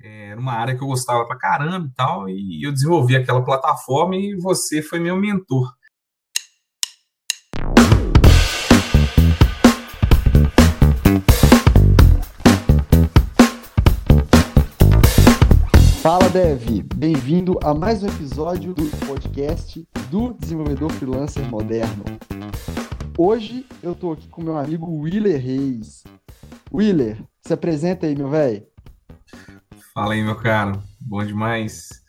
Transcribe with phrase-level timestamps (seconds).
[0.00, 3.44] É, era uma área que eu gostava pra caramba e tal, e eu desenvolvi aquela
[3.44, 5.74] plataforma e você foi meu mentor.
[16.00, 22.04] Fala Dev, bem-vindo a mais um episódio do podcast do Desenvolvedor Freelancer Moderno.
[23.18, 26.04] Hoje eu tô aqui com meu amigo Willer Reis.
[26.72, 28.64] Willer, se apresenta aí, meu velho.
[29.98, 30.80] Fala aí, meu caro.
[31.00, 32.04] Bom demais.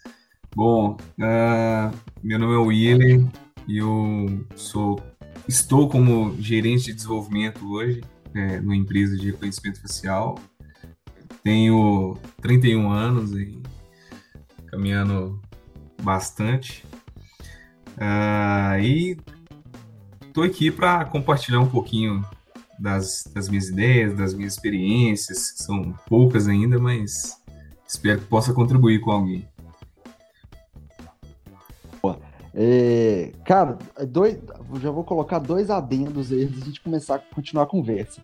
[0.56, 3.28] Bom, uh, meu nome é Willer
[3.68, 5.02] e eu sou,
[5.48, 8.04] estou como gerente de desenvolvimento hoje
[8.36, 10.38] é, numa empresa de reconhecimento facial.
[11.44, 13.60] Tenho 31 anos e
[14.68, 15.42] caminhando
[16.04, 16.86] bastante.
[17.98, 19.18] Uh, e
[20.28, 22.24] estou aqui para compartilhar um pouquinho
[22.80, 27.39] das, das minhas ideias, das minhas experiências, que são poucas ainda, mas
[27.90, 29.50] Espero que possa contribuir com alguém.
[32.54, 34.38] É, cara, dois,
[34.82, 38.22] já vou colocar dois adendos aí antes de a gente começar a continuar a conversa.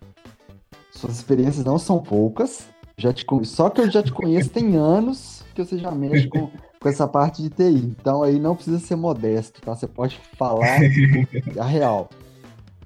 [0.92, 2.68] Suas experiências não são poucas.
[2.98, 6.50] Já te, só que eu já te conheço tem anos que você já mexe com,
[6.80, 7.96] com essa parte de TI.
[8.00, 9.76] Então aí não precisa ser modesto, tá?
[9.76, 10.80] Você pode falar
[11.60, 12.10] a real.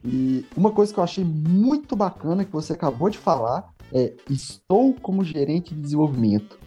[0.04, 4.94] E uma coisa que eu achei muito bacana que você acabou de falar é estou
[4.94, 6.60] como gerente de desenvolvimento.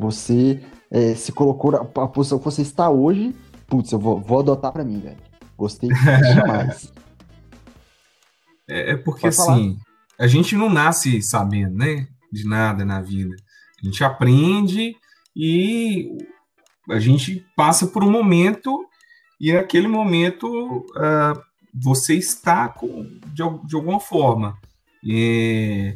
[0.00, 3.36] Você é, se colocou a posição que você está hoje.
[3.66, 5.18] Putz, eu vou, vou adotar para mim, velho.
[5.58, 5.90] Gostei
[6.34, 6.90] demais.
[8.66, 9.78] É, é porque assim,
[10.18, 12.08] a gente não nasce sabendo, né?
[12.32, 13.36] De nada na vida.
[13.82, 14.96] A gente aprende
[15.36, 16.16] e
[16.90, 18.86] a gente passa por um momento
[19.38, 21.40] e naquele momento uh,
[21.74, 24.58] você está com, de, de alguma forma.
[25.04, 25.94] E,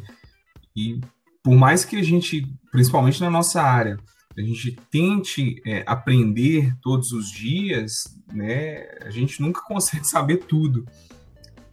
[0.75, 1.01] e
[1.45, 3.99] por mais que a gente, principalmente na nossa área,
[4.35, 10.87] a gente tente é, aprender todos os dias, né, a gente nunca consegue saber tudo.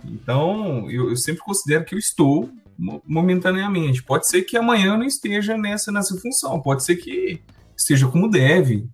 [0.05, 2.51] Então, eu, eu, sempre considero que eu estou
[3.07, 4.03] momentaneamente.
[4.03, 7.41] Pode ser que amanhã eu não esteja nessa, nessa função, pode ser que
[7.75, 8.87] esteja como deve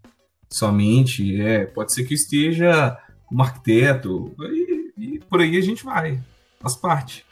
[0.49, 2.97] somente, é, pode ser que eu esteja
[3.27, 6.21] como arquiteto, e, e por aí a gente vai,
[6.61, 7.27] faz parte.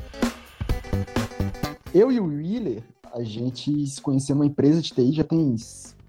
[1.95, 2.83] Eu e o Willer,
[3.17, 5.57] a gente se conheceu numa empresa de TI já tem,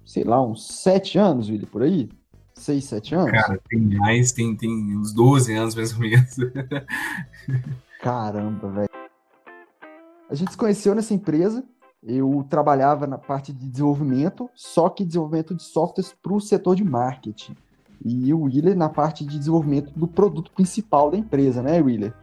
[0.05, 2.09] sei lá, uns sete anos, Willi, por aí?
[2.53, 3.31] Seis, sete anos?
[3.31, 6.35] Cara, tem mais, tem, tem uns 12 anos mais ou menos.
[8.01, 8.89] Caramba, velho.
[10.29, 11.63] A gente se conheceu nessa empresa.
[12.03, 16.83] Eu trabalhava na parte de desenvolvimento, só que desenvolvimento de softwares para o setor de
[16.83, 17.55] marketing.
[18.03, 22.13] E o Willer na parte de desenvolvimento do produto principal da empresa, né, Willer?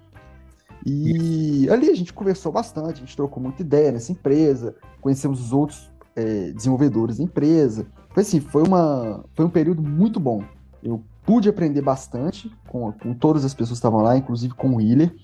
[0.84, 5.52] E ali a gente conversou bastante, a gente trocou muita ideia nessa empresa, conhecemos os
[5.52, 7.86] outros é, desenvolvedores da empresa.
[8.10, 10.44] Foi assim, foi, uma, foi um período muito bom.
[10.82, 14.76] Eu pude aprender bastante com, com todas as pessoas que estavam lá, inclusive com o
[14.76, 15.14] Willer.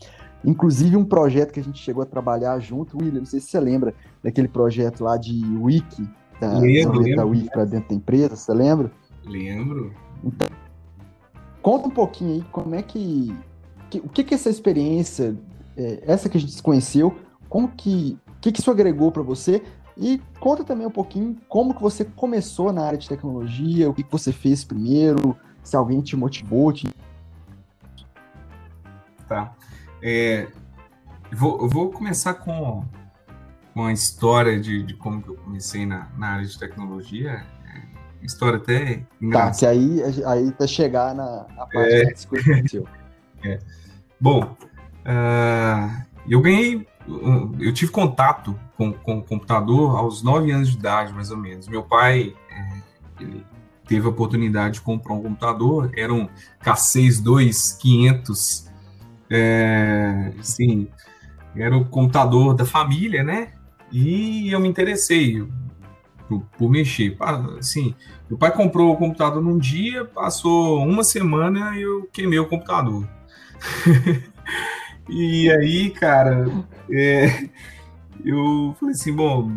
[0.43, 3.61] Inclusive um projeto que a gente chegou a trabalhar junto, Willer, não sei se você
[3.61, 6.09] lembra daquele projeto lá de Wiki,
[6.41, 8.91] da, lembro, da Wiki para dentro da empresa, você lembra?
[9.27, 9.93] Lembro.
[10.25, 10.49] Então,
[11.61, 13.37] conta um pouquinho aí como é que,
[13.91, 15.37] que o que que essa experiência
[15.77, 19.63] é, essa que a gente se conheceu, como que, que, que isso agregou para você?
[19.97, 24.03] E conta também um pouquinho como que você começou na área de tecnologia, o que,
[24.03, 26.73] que você fez primeiro, se alguém te motivou.
[26.73, 26.89] Te...
[29.29, 29.55] Tá.
[30.03, 30.49] É,
[31.33, 32.85] vou, eu vou começar com,
[33.75, 37.45] com a história de, de como que eu comecei na, na área de tecnologia.
[37.67, 39.53] É, história até engraçada.
[39.53, 42.07] Tá, que aí, aí tá chegar na, na parte é.
[42.07, 42.85] que você
[43.45, 43.59] é.
[44.21, 44.57] Bom,
[45.01, 46.87] Uh, eu ganhei,
[47.59, 51.69] eu tive contato com, com o computador aos 9 anos de idade, mais ou menos.
[51.69, 53.27] Meu pai é,
[53.87, 56.29] teve a oportunidade de comprar um computador, era um
[56.63, 58.71] K6 500,
[59.29, 60.89] é, assim,
[61.57, 63.53] era o computador da família, né?
[63.91, 65.45] E eu me interessei
[66.29, 67.17] por, por mexer.
[67.59, 67.95] Assim,
[68.29, 73.09] meu pai comprou o computador num dia, passou uma semana e eu queimei o computador.
[75.11, 76.47] E aí, cara,
[76.89, 77.49] é,
[78.25, 79.51] eu falei assim, bom,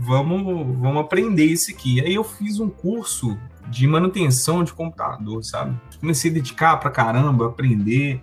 [0.00, 2.00] vamos, vamos aprender isso aqui.
[2.02, 3.38] Aí eu fiz um curso
[3.68, 5.74] de manutenção de computador, sabe?
[5.98, 8.20] Comecei a dedicar pra caramba, aprender.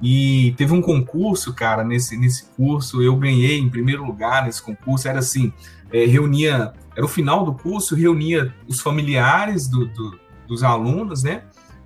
[0.00, 5.06] E teve um concurso, cara, nesse, nesse curso, eu ganhei em primeiro lugar nesse concurso.
[5.06, 5.52] Era assim,
[5.92, 10.18] é, reunia, era o final do curso, reunia os familiares do, do,
[10.48, 11.42] dos alunos, né?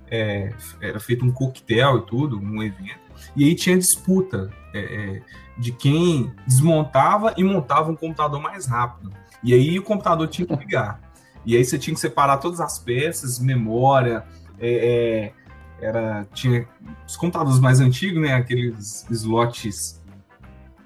[0.09, 3.06] É, era feito um coquetel e tudo, um evento.
[3.37, 5.21] E aí tinha disputa é, é,
[5.59, 9.13] de quem desmontava e montava um computador mais rápido.
[9.43, 10.99] E aí o computador tinha que ligar.
[11.45, 14.25] E aí você tinha que separar todas as peças, memória,
[14.59, 15.31] é,
[15.79, 16.67] é, era, tinha
[17.07, 18.33] os computadores mais antigos, né?
[18.33, 20.03] Aqueles slots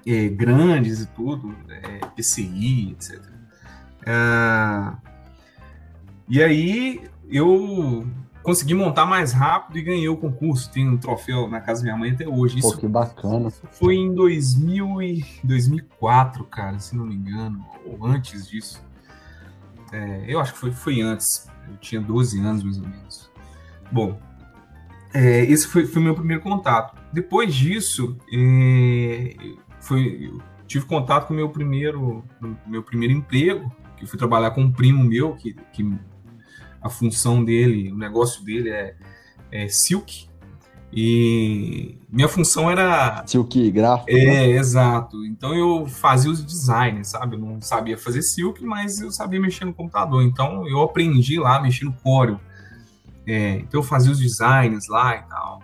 [0.06, 3.18] é, grandes e tudo, é, PCI, etc.
[4.04, 4.92] É,
[6.28, 7.00] e aí
[7.30, 8.06] eu
[8.42, 10.70] consegui montar mais rápido e ganhei o concurso.
[10.70, 12.60] Tem um troféu na casa da minha mãe até hoje.
[12.60, 13.50] Pô, Isso que bacana.
[13.50, 18.84] Foi em 2000 e 2004, cara, se não me engano, ou antes disso.
[19.92, 21.48] É, eu acho que foi, foi antes.
[21.68, 23.30] Eu tinha 12 anos, mais ou menos.
[23.90, 24.18] Bom,
[25.14, 27.00] é, esse foi o meu primeiro contato.
[27.12, 29.34] Depois disso, é,
[29.80, 32.24] foi, eu tive contato com o meu primeiro,
[32.66, 35.82] meu primeiro emprego, que eu fui trabalhar com um primo meu, que, que
[36.82, 38.94] a função dele, o negócio dele é,
[39.50, 40.26] é Silk,
[40.94, 43.24] e minha função era.
[43.26, 44.10] Silk gráfico.
[44.10, 44.50] É, né?
[44.50, 45.24] exato.
[45.24, 47.36] Então eu fazia os designs, sabe?
[47.36, 50.22] Eu não sabia fazer Silk, mas eu sabia mexer no computador.
[50.22, 52.38] Então eu aprendi lá mexer no Corel.
[53.26, 55.62] É, então eu fazia os designs lá e tal.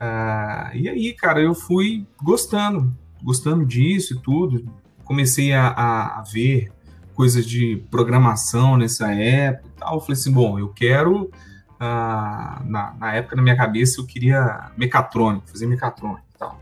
[0.00, 2.92] Ah, e aí, cara, eu fui gostando,
[3.22, 4.68] gostando disso e tudo.
[5.04, 6.72] Comecei a, a, a ver
[7.14, 9.94] coisas de programação nessa época tal.
[9.94, 11.30] Eu falei assim, bom, eu quero
[11.78, 16.60] ah, na, na, época, na minha cabeça, eu queria mecatrônico, fazer mecatrônico e tal.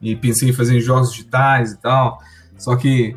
[0.00, 2.20] E pensei em fazer jogos digitais e tal.
[2.56, 3.16] Só que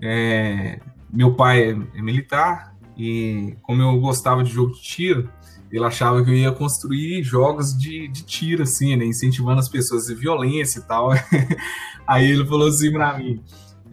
[0.00, 0.80] é,
[1.12, 5.30] meu pai é, é, militar e, como eu gostava de jogo de tiro,
[5.70, 9.04] ele achava que eu ia construir jogos de, de tiro, assim, né?
[9.06, 11.10] Incentivando as pessoas a violência e tal.
[12.06, 13.42] Aí ele falou assim pra mim.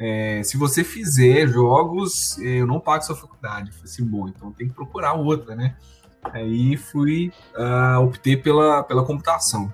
[0.02, 3.72] É, se você fizer jogos, eu não pago sua faculdade.
[3.72, 5.76] Falei assim, bom, então tem que procurar outra, né?
[6.24, 9.74] Aí fui, uh, optei pela, pela computação.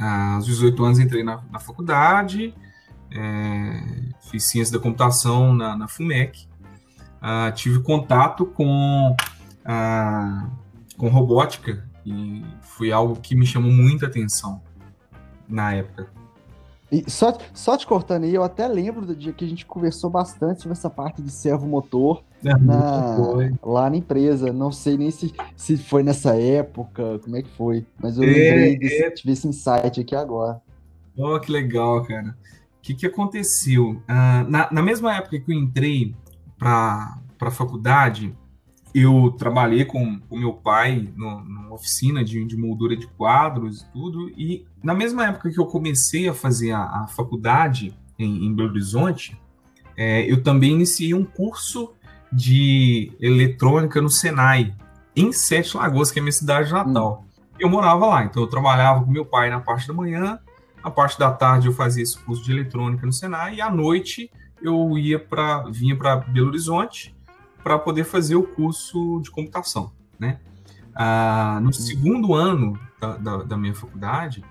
[0.00, 2.54] Uh, aos 18 anos entrei na, na faculdade,
[3.10, 6.48] é, fiz ciência da computação na, na FUMEC,
[7.22, 9.16] uh, tive contato com,
[10.96, 14.62] com robótica e foi algo que me chamou muita atenção
[15.48, 16.10] na época.
[16.90, 20.08] E só, só te cortando aí, eu até lembro do dia que a gente conversou
[20.08, 23.16] bastante sobre essa parte de servo motor é, na,
[23.62, 24.52] lá na empresa.
[24.52, 28.26] Não sei nem se, se foi nessa época, como é que foi, mas eu é,
[28.26, 29.10] lembrei desse, é...
[29.10, 30.62] tive esse insight aqui agora.
[31.16, 32.36] Oh, que legal, cara.
[32.78, 33.90] O que, que aconteceu?
[33.90, 36.14] Uh, na, na mesma época que eu entrei
[36.56, 38.32] para a faculdade,
[38.98, 43.92] eu trabalhei com o meu pai no, numa oficina de, de, moldura de quadros e
[43.92, 48.54] tudo, e na mesma época que eu comecei a fazer a, a faculdade em, em,
[48.54, 49.38] Belo Horizonte,
[49.98, 51.92] é, eu também iniciei um curso
[52.32, 54.74] de eletrônica no Senai,
[55.14, 57.22] em Sete Lagoas, que é minha cidade natal.
[57.22, 57.42] Hum.
[57.58, 60.38] Eu morava lá, então eu trabalhava com meu pai na parte da manhã,
[60.82, 64.30] a parte da tarde eu fazia esse curso de eletrônica no Senai, e à noite
[64.62, 67.15] eu ia para vinha para Belo Horizonte
[67.66, 69.90] para poder fazer o curso de computação,
[70.20, 70.38] né?
[70.94, 74.44] Ah, no segundo ano da, da, da minha faculdade,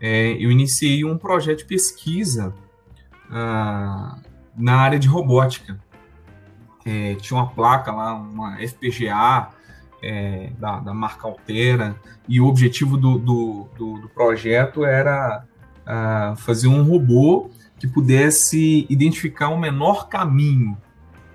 [0.00, 2.54] é, eu iniciei um projeto de pesquisa
[3.30, 4.18] ah,
[4.56, 5.78] na área de robótica.
[6.86, 9.50] É, tinha uma placa lá, uma FPGA
[10.02, 11.94] é, da, da, marca Altera,
[12.26, 15.44] e o objetivo do, do, do, do projeto era
[15.84, 20.78] ah, fazer um robô que pudesse identificar o menor caminho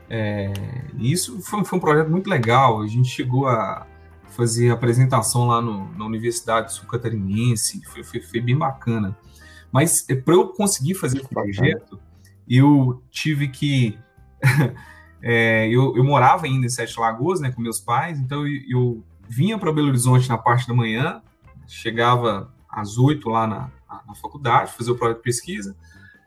[0.09, 0.51] é,
[0.97, 2.81] isso foi, foi, um projeto muito legal.
[2.81, 3.85] A gente chegou a
[4.29, 9.15] fazer apresentação lá no, na Universidade Sul-Catarinense, foi, foi, foi, bem bacana.
[9.71, 11.99] Mas é, para eu conseguir fazer esse projeto,
[12.47, 13.99] eu tive que.
[15.21, 19.03] é, eu, eu, morava ainda em Sete Lagoas né, com meus pais, então eu, eu
[19.27, 21.21] vinha para Belo Horizonte na parte da manhã,
[21.67, 23.69] chegava às oito lá na,
[24.07, 25.75] na, faculdade, fazer o projeto de pesquisa.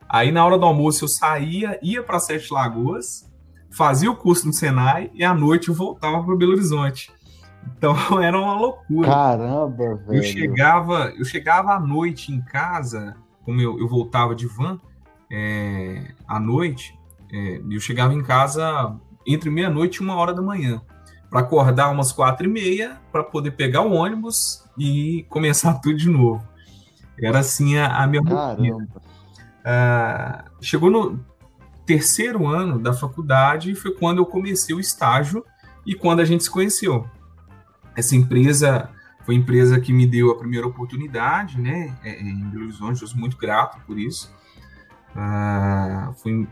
[0.09, 3.32] Aí, na hora do almoço, eu saía, ia para Sete Lagoas,
[3.73, 7.11] fazia o curso no Senai e à noite eu voltava para Belo Horizonte.
[7.77, 9.09] Então era uma loucura.
[9.09, 10.15] Caramba, velho.
[10.15, 14.79] Eu chegava, eu chegava à noite em casa, como eu, eu voltava de van
[15.31, 16.99] é, à noite,
[17.33, 18.95] é, eu chegava em casa
[19.27, 20.83] entre meia-noite e uma hora da manhã
[21.31, 26.11] para acordar umas quatro e meia para poder pegar o ônibus e começar tudo de
[26.11, 26.47] novo.
[27.19, 28.89] Era assim a, a minha rotina.
[29.65, 31.25] Ah, chegou no
[31.85, 35.45] terceiro ano da faculdade foi quando eu comecei o estágio
[35.85, 37.07] e quando a gente se conheceu.
[37.95, 38.89] Essa empresa
[39.25, 43.03] foi a empresa que me deu a primeira oportunidade, né, é, é, em Belo Horizonte,
[43.03, 44.35] eu sou muito grato por isso.
[45.15, 46.47] Ah, foi,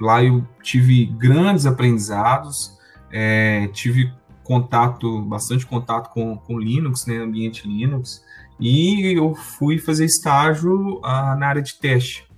[0.00, 2.78] lá eu tive grandes aprendizados,
[3.10, 8.24] é, tive contato, bastante contato com, com Linux, né, ambiente Linux,
[8.58, 12.29] e eu fui fazer estágio ah, na área de teste.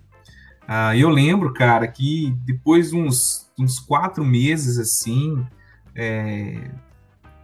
[0.75, 5.47] Ah, eu lembro, cara, que depois de uns, uns quatro meses assim,
[5.95, 6.71] é,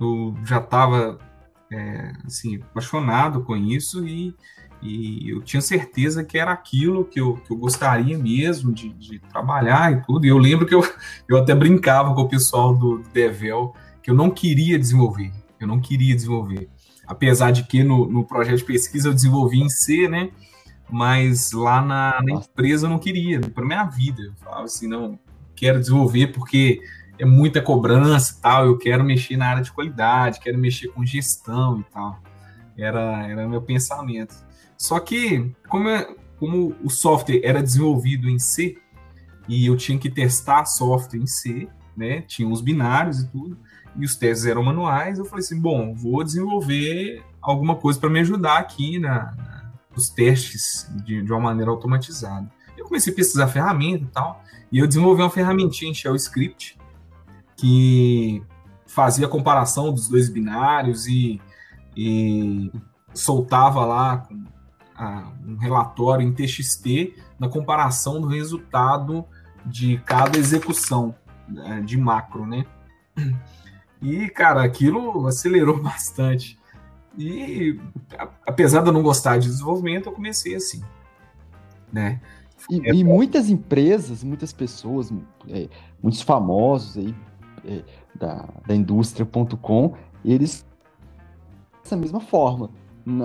[0.00, 1.18] eu já estava
[1.70, 4.34] é, assim, apaixonado com isso e,
[4.80, 9.18] e eu tinha certeza que era aquilo que eu, que eu gostaria mesmo de, de
[9.18, 10.24] trabalhar e tudo.
[10.24, 10.82] E eu lembro que eu,
[11.28, 15.30] eu até brincava com o pessoal do, Devel que eu não queria desenvolver,
[15.60, 16.70] eu não queria desenvolver.
[17.06, 20.30] Apesar de que no, no projeto de pesquisa eu desenvolvi em C, né?
[20.90, 24.22] Mas lá na, na empresa eu não queria, para minha vida.
[24.22, 25.18] Eu falava assim, não,
[25.54, 26.80] quero desenvolver porque
[27.18, 31.04] é muita cobrança e tal, eu quero mexer na área de qualidade, quero mexer com
[31.04, 32.20] gestão e tal.
[32.76, 34.34] Era, era meu pensamento.
[34.76, 38.78] Só que, como, é, como o software era desenvolvido em C,
[39.48, 42.22] e eu tinha que testar software em C, né?
[42.22, 43.58] Tinha os binários e tudo,
[43.96, 48.20] e os testes eram manuais, eu falei assim, bom, vou desenvolver alguma coisa para me
[48.20, 49.34] ajudar aqui na,
[49.98, 52.48] nos testes de, de uma maneira automatizada.
[52.76, 56.78] Eu comecei a pesquisar ferramenta e tal, e eu desenvolvi uma ferramentinha em Shell Script,
[57.56, 58.40] que
[58.86, 61.40] fazia a comparação dos dois binários e,
[61.96, 62.70] e
[63.12, 64.28] soltava lá
[64.94, 69.24] a, um relatório em TXT na comparação do resultado
[69.66, 71.12] de cada execução
[71.48, 72.64] né, de macro, né?
[74.00, 76.57] E, cara, aquilo acelerou bastante.
[77.18, 77.80] E,
[78.46, 80.82] apesar de eu não gostar de desenvolvimento, eu comecei assim,
[81.92, 82.20] né?
[82.70, 85.12] E, é, e muitas empresas, muitas pessoas,
[85.48, 85.68] é,
[86.00, 87.14] muitos famosos aí,
[87.66, 87.82] é,
[88.14, 89.94] da, da indústria.com,
[90.24, 90.64] eles
[91.82, 92.70] dessa mesma forma.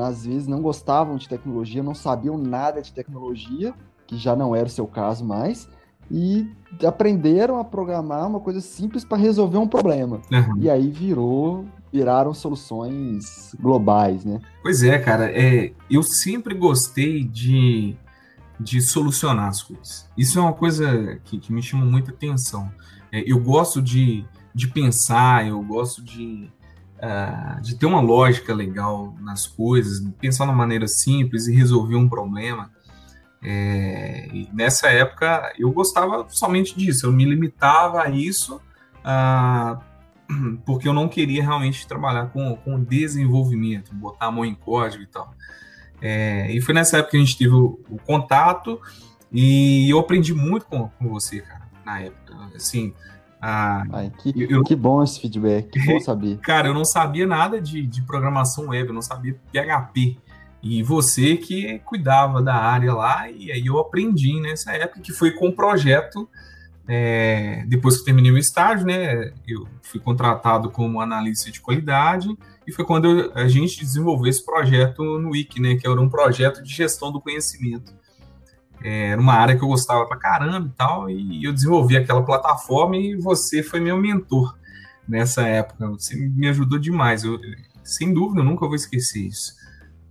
[0.02, 3.74] Às vezes não gostavam de tecnologia, não sabiam nada de tecnologia,
[4.08, 5.70] que já não era o seu caso mais,
[6.10, 6.50] e
[6.86, 10.22] aprenderam a programar uma coisa simples para resolver um problema.
[10.32, 10.58] Uhum.
[10.58, 14.42] E aí virou, viraram soluções globais, né?
[14.64, 15.32] Pois é, cara.
[15.32, 17.96] É, eu sempre gostei de,
[18.60, 20.10] de solucionar as coisas.
[20.18, 22.72] Isso é uma coisa que, que me chama muita atenção.
[23.12, 26.50] É, eu gosto de, de pensar, eu gosto de,
[26.98, 31.96] uh, de ter uma lógica legal nas coisas, pensar de uma maneira simples e resolver
[31.96, 32.72] um problema.
[33.46, 39.93] É, nessa época eu gostava somente disso, eu me limitava a isso uh,
[40.65, 45.08] porque eu não queria realmente trabalhar com, com desenvolvimento, botar a mão em código e
[45.08, 45.34] tal.
[46.01, 48.80] É, e foi nessa época que a gente teve o, o contato
[49.32, 52.34] e eu aprendi muito com, com você, cara na época.
[52.56, 52.94] Assim,
[53.42, 56.38] ah, Ai, que, eu, que bom esse feedback, que bom saber.
[56.44, 60.18] Cara, eu não sabia nada de, de programação web, eu não sabia PHP.
[60.62, 65.32] E você que cuidava da área lá, e aí eu aprendi nessa época, que foi
[65.32, 66.30] com o projeto.
[66.88, 72.38] É, depois que terminei o estágio, né, eu fui contratado como analista de qualidade,
[72.68, 76.10] e foi quando eu, a gente desenvolveu esse projeto no Wiki, né, que era um
[76.10, 77.94] projeto de gestão do conhecimento.
[78.84, 82.22] É, era uma área que eu gostava pra caramba e tal, e eu desenvolvi aquela
[82.22, 84.58] plataforma e você foi meu mentor
[85.08, 85.88] nessa época.
[85.92, 87.24] Você me ajudou demais.
[87.24, 87.40] Eu,
[87.82, 89.54] sem dúvida, eu nunca vou esquecer isso.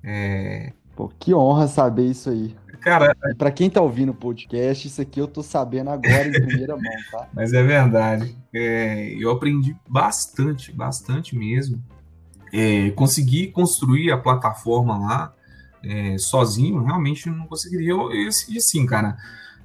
[0.03, 0.73] É...
[0.97, 2.55] Pô, que honra saber isso aí.
[2.83, 6.75] Cara, para quem tá ouvindo o podcast, isso aqui eu tô sabendo agora em primeira
[6.75, 7.29] mão, tá?
[7.33, 8.37] Mas é verdade.
[8.53, 11.83] É, eu aprendi bastante, bastante mesmo.
[12.53, 15.33] É, consegui construir a plataforma lá
[15.85, 17.91] é, sozinho, realmente não conseguiria.
[17.91, 19.17] Eu, eu, e assim, cara,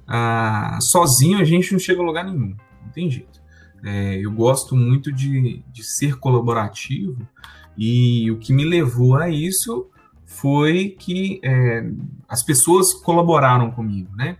[0.06, 3.42] ah, sozinho a gente não chega a lugar nenhum, não tem jeito.
[3.84, 7.16] É, eu gosto muito de, de ser colaborativo
[7.76, 9.88] e o que me levou a isso
[10.28, 11.90] foi que é,
[12.28, 14.36] as pessoas colaboraram comigo, né?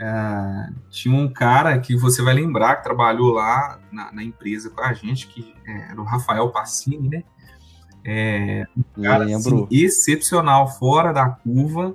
[0.00, 4.80] É, tinha um cara que você vai lembrar que trabalhou lá na, na empresa com
[4.80, 7.24] a gente, que é, era o Rafael Passini, né?
[8.04, 11.94] É, um cara assim, excepcional, fora da curva,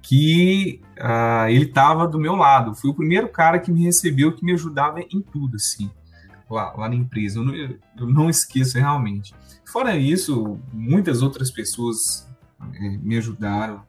[0.00, 2.74] que uh, ele estava do meu lado.
[2.74, 5.90] Foi o primeiro cara que me recebeu, que me ajudava em tudo, assim,
[6.48, 7.38] lá, lá na empresa.
[7.38, 9.34] Eu não, eu não esqueço realmente.
[9.70, 12.31] Fora isso, muitas outras pessoas
[12.74, 13.82] é, me ajudaram,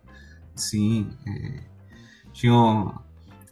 [0.55, 1.09] sim.
[1.27, 1.63] É,
[2.31, 2.53] tinha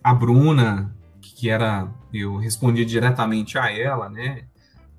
[0.04, 4.46] a Bruna, que era, eu respondia diretamente a ela, né?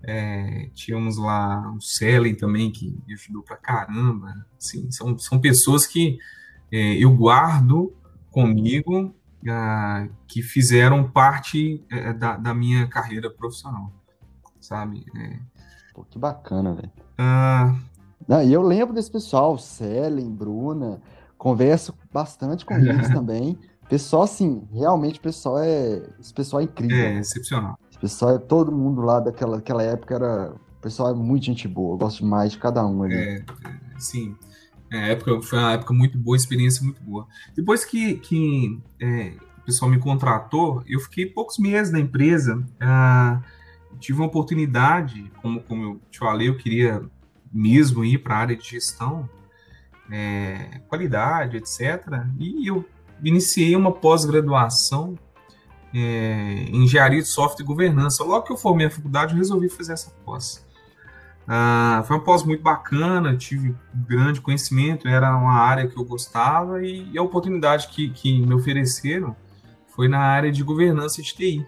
[0.05, 4.47] É, tínhamos lá o Selen também, que me ajudou pra caramba.
[4.59, 6.19] Assim, são, são pessoas que
[6.71, 7.95] é, eu guardo
[8.31, 9.15] comigo,
[9.49, 13.93] ah, que fizeram parte é, da, da, minha carreira profissional,
[14.61, 15.05] sabe?
[15.17, 15.39] É.
[15.95, 16.91] Pô, que bacana, velho.
[17.19, 17.77] Ah,
[18.45, 21.01] e eu lembro desse pessoal, Selen, Bruna,
[21.37, 23.59] converso bastante com eles também.
[23.89, 26.03] Pessoal, assim, realmente o pessoal é.
[26.19, 26.97] Esse pessoal é incrível.
[26.97, 30.53] É, excepcional pessoal, todo mundo lá daquela, daquela época era.
[30.53, 33.15] O pessoal é muito gente boa, eu gosto demais de cada um ali.
[33.15, 33.45] É,
[33.99, 34.35] sim.
[34.91, 37.25] É, época, foi uma época muito boa, experiência muito boa.
[37.55, 42.61] Depois que, que é, o pessoal me contratou, eu fiquei poucos meses na empresa.
[42.81, 43.41] Ah,
[44.01, 47.01] tive uma oportunidade, como, como eu te falei, eu queria
[47.53, 49.29] mesmo ir para a área de gestão,
[50.11, 52.25] é, qualidade, etc.
[52.39, 52.85] E eu
[53.23, 55.19] iniciei uma pós-graduação
[55.95, 58.25] é, em engenharia de software e governança.
[58.25, 60.65] Logo que eu formei a faculdade, eu resolvi fazer essa pós.
[61.47, 66.85] Ah, foi uma pós muito bacana, tive grande conhecimento, era uma área que eu gostava
[66.85, 69.35] e, e a oportunidade que, que me ofereceram
[69.89, 71.67] foi na área de governança de TI,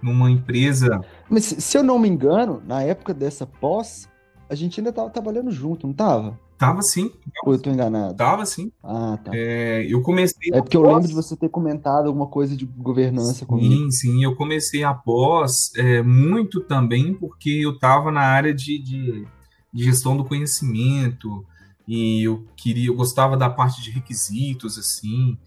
[0.00, 1.00] numa empresa.
[1.28, 4.08] Mas se eu não me engano, na época dessa pós,
[4.52, 6.38] a gente ainda estava trabalhando junto, não estava?
[6.58, 7.10] Tava sim.
[7.46, 8.14] Ou eu tô enganado?
[8.14, 8.70] Tava sim.
[8.84, 9.32] Ah, tá.
[9.34, 10.50] É, eu comecei.
[10.52, 13.74] É porque eu lembro de você ter comentado alguma coisa de governança sim, comigo.
[13.74, 14.24] Sim, sim.
[14.24, 19.26] Eu comecei após é, muito também porque eu estava na área de, de,
[19.72, 21.44] de, gestão do conhecimento
[21.88, 25.38] e eu queria, eu gostava da parte de requisitos, assim.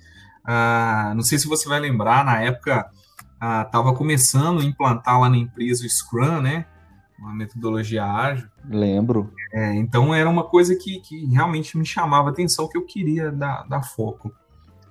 [0.43, 2.89] Ah, não sei se você vai lembrar, na época
[3.35, 6.65] estava ah, começando a implantar lá na empresa o Scrum, né?
[7.25, 8.47] Uma metodologia ágil.
[8.69, 9.33] Lembro.
[9.51, 13.31] É, então era uma coisa que, que realmente me chamava a atenção, que eu queria
[13.31, 14.31] dar, dar foco.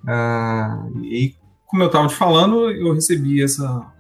[0.06, 1.34] Ah, e
[1.66, 3.92] como eu estava te falando, eu recebi essa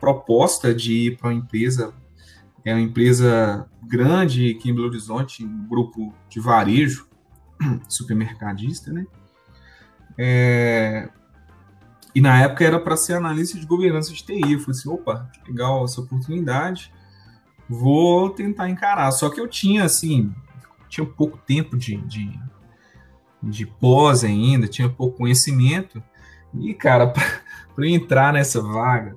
[0.00, 1.92] proposta de ir para uma empresa,
[2.64, 7.06] é uma empresa grande aqui em Belo Horizonte, um grupo de varejo,
[7.88, 9.06] supermercadista, né?
[10.16, 11.08] É,
[12.14, 14.52] e na época era para ser analista de governança de TI.
[14.52, 16.92] Eu falei assim, opa, legal essa oportunidade
[17.68, 19.10] vou tentar encarar.
[19.12, 20.32] Só que eu tinha, assim,
[20.88, 22.38] tinha pouco tempo de, de,
[23.42, 26.02] de pós ainda, tinha pouco conhecimento.
[26.54, 27.12] E, cara,
[27.74, 29.16] para entrar nessa vaga,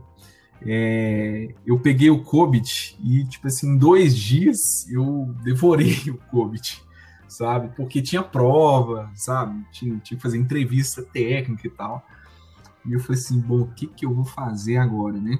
[0.62, 6.82] é, eu peguei o COVID e, tipo assim, em dois dias eu devorei o COVID,
[7.28, 7.70] sabe?
[7.76, 9.64] Porque tinha prova, sabe?
[9.72, 12.06] Tinha, tinha que fazer entrevista técnica e tal.
[12.86, 15.38] E eu falei assim, bom, o que, que eu vou fazer agora, né?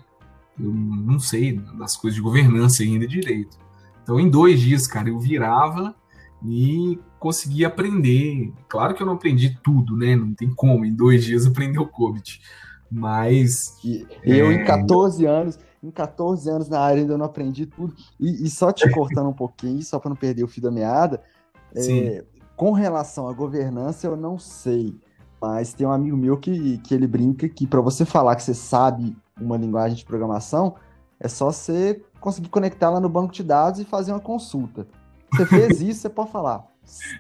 [0.60, 3.58] Eu não sei das coisas de governança ainda direito.
[4.02, 5.96] Então, em dois dias, cara, eu virava
[6.46, 8.54] e consegui aprender.
[8.68, 10.16] Claro que eu não aprendi tudo, né?
[10.16, 12.42] Não tem como em dois dias aprender o COVID.
[12.90, 13.78] Mas.
[14.24, 14.54] Eu, é...
[14.54, 17.94] em 14 anos, em 14 anos na área ainda não aprendi tudo.
[18.20, 21.22] E, e só te cortando um pouquinho, só para não perder o fio da meada,
[21.76, 22.24] é,
[22.56, 24.96] com relação à governança, eu não sei.
[25.40, 28.56] Mas tem um amigo meu que, que ele brinca que para você falar que você
[28.56, 30.76] sabe uma linguagem de programação,
[31.20, 34.88] é só você conseguir conectar lá no banco de dados e fazer uma consulta.
[35.32, 36.66] Você fez isso, você pode falar.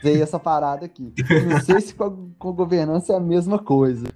[0.01, 1.13] Sei essa parada aqui.
[1.49, 4.07] Não sei se com a, com a governança é a mesma coisa.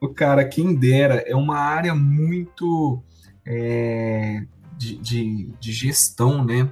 [0.00, 3.02] O cara, quem dera, é uma área muito
[3.46, 4.44] é,
[4.76, 6.68] de, de, de, gestão, né?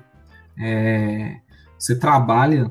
[0.59, 1.41] É,
[1.79, 2.71] você trabalha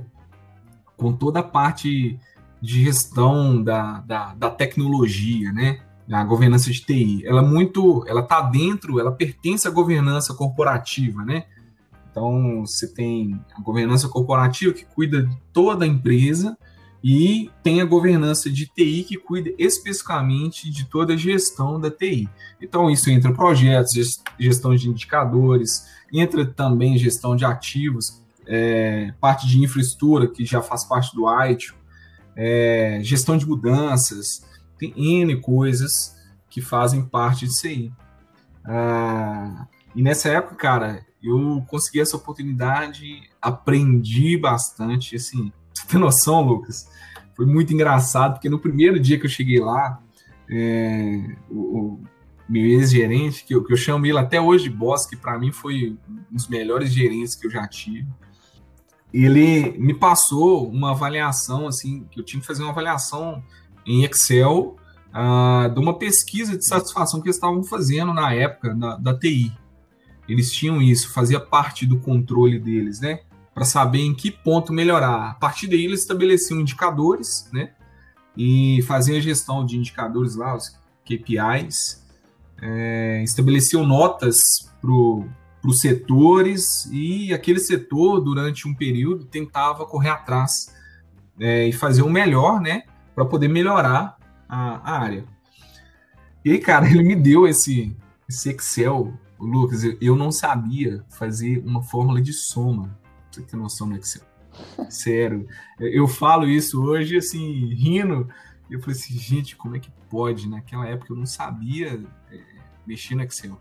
[0.97, 2.19] com toda a parte
[2.61, 5.79] de gestão da, da, da tecnologia, né?
[6.11, 11.23] A governança de TI, ela é muito, ela está dentro, ela pertence à governança corporativa,
[11.23, 11.45] né?
[12.11, 16.57] Então você tem a governança corporativa que cuida de toda a empresa
[17.03, 22.29] e tem a governança de TI que cuida especificamente de toda a gestão da TI.
[22.61, 29.61] Então isso entra projetos, gestão de indicadores, entra também gestão de ativos, é, parte de
[29.61, 31.73] infraestrutura que já faz parte do ITIL,
[32.35, 34.45] é, gestão de mudanças,
[34.77, 36.15] tem N coisas
[36.49, 37.91] que fazem parte disso aí.
[38.63, 45.51] Ah, e nessa época, cara, eu consegui essa oportunidade, aprendi bastante, assim,
[45.87, 46.87] tem noção, Lucas?
[47.35, 50.01] Foi muito engraçado, porque no primeiro dia que eu cheguei lá,
[50.49, 52.03] é, o, o,
[52.47, 55.51] meu ex-gerente, que eu, que eu chamo ele até hoje de boss, que para mim
[55.51, 58.07] foi um dos melhores gerentes que eu já tive,
[59.11, 63.43] ele me passou uma avaliação, assim, que eu tinha que fazer uma avaliação
[63.85, 64.75] em Excel
[65.15, 69.51] uh, de uma pesquisa de satisfação que eles estavam fazendo na época da, TI.
[70.27, 73.21] Eles tinham isso, fazia parte do controle deles, né?
[73.53, 75.29] Para saber em que ponto melhorar.
[75.29, 77.71] A partir daí, eles estabeleciam indicadores, né?
[78.35, 82.03] E faziam a gestão de indicadores lá, os KPIs,
[82.61, 84.91] é, estabeleciam notas para
[85.69, 90.73] os setores e aquele setor, durante um período, tentava correr atrás
[91.39, 92.83] é, e fazer o melhor, né?
[93.15, 95.25] Para poder melhorar a, a, área.
[96.43, 97.95] E aí, cara, ele me deu esse,
[98.27, 102.99] esse Excel, Lucas, eu não sabia fazer uma fórmula de soma.
[103.31, 104.23] Você tem noção no Excel?
[104.89, 105.47] Sério.
[105.79, 108.27] Eu falo isso hoje, assim, rindo.
[108.69, 110.47] Eu falei assim, gente, como é que pode?
[110.47, 112.39] Naquela época eu não sabia é,
[112.85, 113.59] mexer no Excel.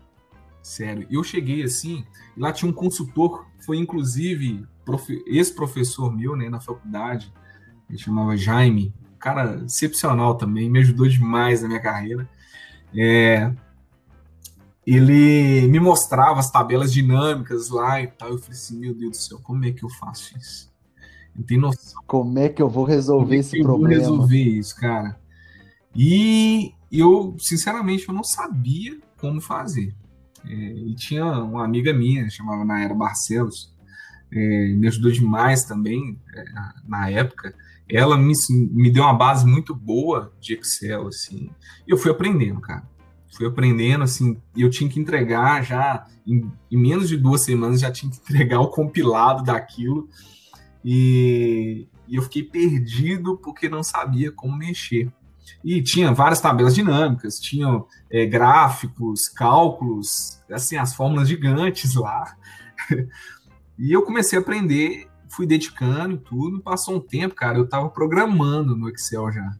[0.61, 1.05] Sério.
[1.11, 2.03] Eu cheguei assim,
[2.35, 4.65] lá tinha um consultor, foi inclusive
[5.27, 7.31] ex-professor meu, né, na faculdade,
[7.87, 12.27] ele chamava Jaime, cara excepcional também, me ajudou demais na minha carreira.
[12.95, 13.51] É,
[14.85, 18.29] ele me mostrava as tabelas dinâmicas lá e tal.
[18.29, 20.71] Eu falei assim, meu Deus do céu, como é que eu faço isso?
[21.35, 22.01] Não tem noção.
[22.05, 23.93] Como é que eu vou resolver é esse problema?
[23.93, 25.19] Eu vou resolver isso, cara.
[25.95, 29.93] E eu, sinceramente, eu não sabia como fazer.
[30.45, 33.73] É, e tinha uma amiga minha, chamava Naira Barcelos,
[34.31, 36.45] é, me ajudou demais também é,
[36.87, 37.55] na época.
[37.89, 41.49] Ela me, me deu uma base muito boa de Excel, assim.
[41.87, 42.83] E eu fui aprendendo, cara
[43.35, 47.91] fui aprendendo, assim, eu tinha que entregar já, em, em, menos de duas semanas, já
[47.91, 50.09] tinha que entregar o compilado daquilo,
[50.83, 55.11] e, e eu fiquei perdido porque não sabia como mexer.
[55.63, 62.35] E tinha várias tabelas dinâmicas, tinha é, gráficos, cálculos, assim, as fórmulas gigantes lá.
[63.77, 68.75] e eu comecei a aprender, fui dedicando tudo, passou um tempo, cara, eu estava programando
[68.75, 69.51] no Excel já.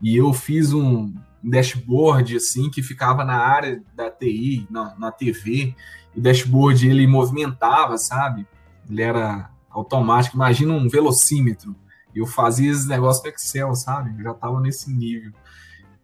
[0.00, 5.74] E eu fiz um, dashboard assim que ficava na área da TI, na, na TV.
[6.14, 8.46] E o dashboard ele movimentava, sabe?
[8.88, 10.36] Ele era automático.
[10.36, 11.74] Imagina um velocímetro.
[12.14, 14.14] Eu fazia esse negócio no Excel, sabe?
[14.18, 15.32] Eu já estava nesse nível.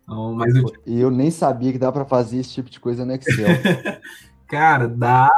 [0.03, 0.73] Então, mas eu...
[0.87, 3.49] eu nem sabia que dá para fazer esse tipo de coisa no Excel.
[4.49, 5.31] Cara, dá.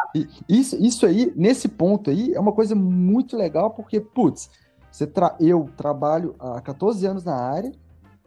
[0.48, 4.48] Isso, isso aí, nesse ponto aí, é uma coisa muito legal, porque, putz,
[4.90, 5.36] você tra...
[5.40, 7.72] eu trabalho há 14 anos na área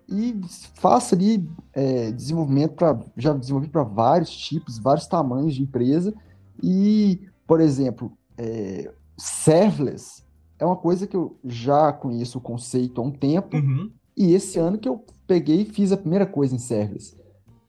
[0.10, 0.40] e
[0.76, 6.14] faça ali é, desenvolvimento para já desenvolvi para vários tipos, vários tamanhos de empresa
[6.62, 10.24] e, por exemplo, é, serverless
[10.60, 13.90] é uma coisa que eu já conheço o conceito há um tempo uhum.
[14.16, 17.16] e esse ano que eu peguei e fiz a primeira coisa em serverless.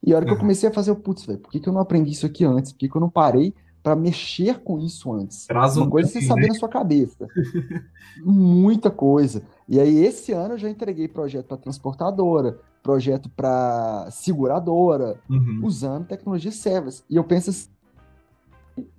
[0.04, 0.40] E a hora que eu uhum.
[0.40, 2.72] comecei a fazer o putz, velho, por que, que eu não aprendi isso aqui antes?
[2.72, 5.46] Por que, que eu não parei para mexer com isso antes.
[5.46, 6.48] Traz um Uma coisa é você saber né?
[6.48, 7.28] na sua cabeça.
[8.24, 9.42] Muita coisa.
[9.68, 15.60] E aí, esse ano eu já entreguei projeto para transportadora, projeto para seguradora, uhum.
[15.62, 17.02] usando tecnologia service.
[17.10, 17.68] E eu penso assim,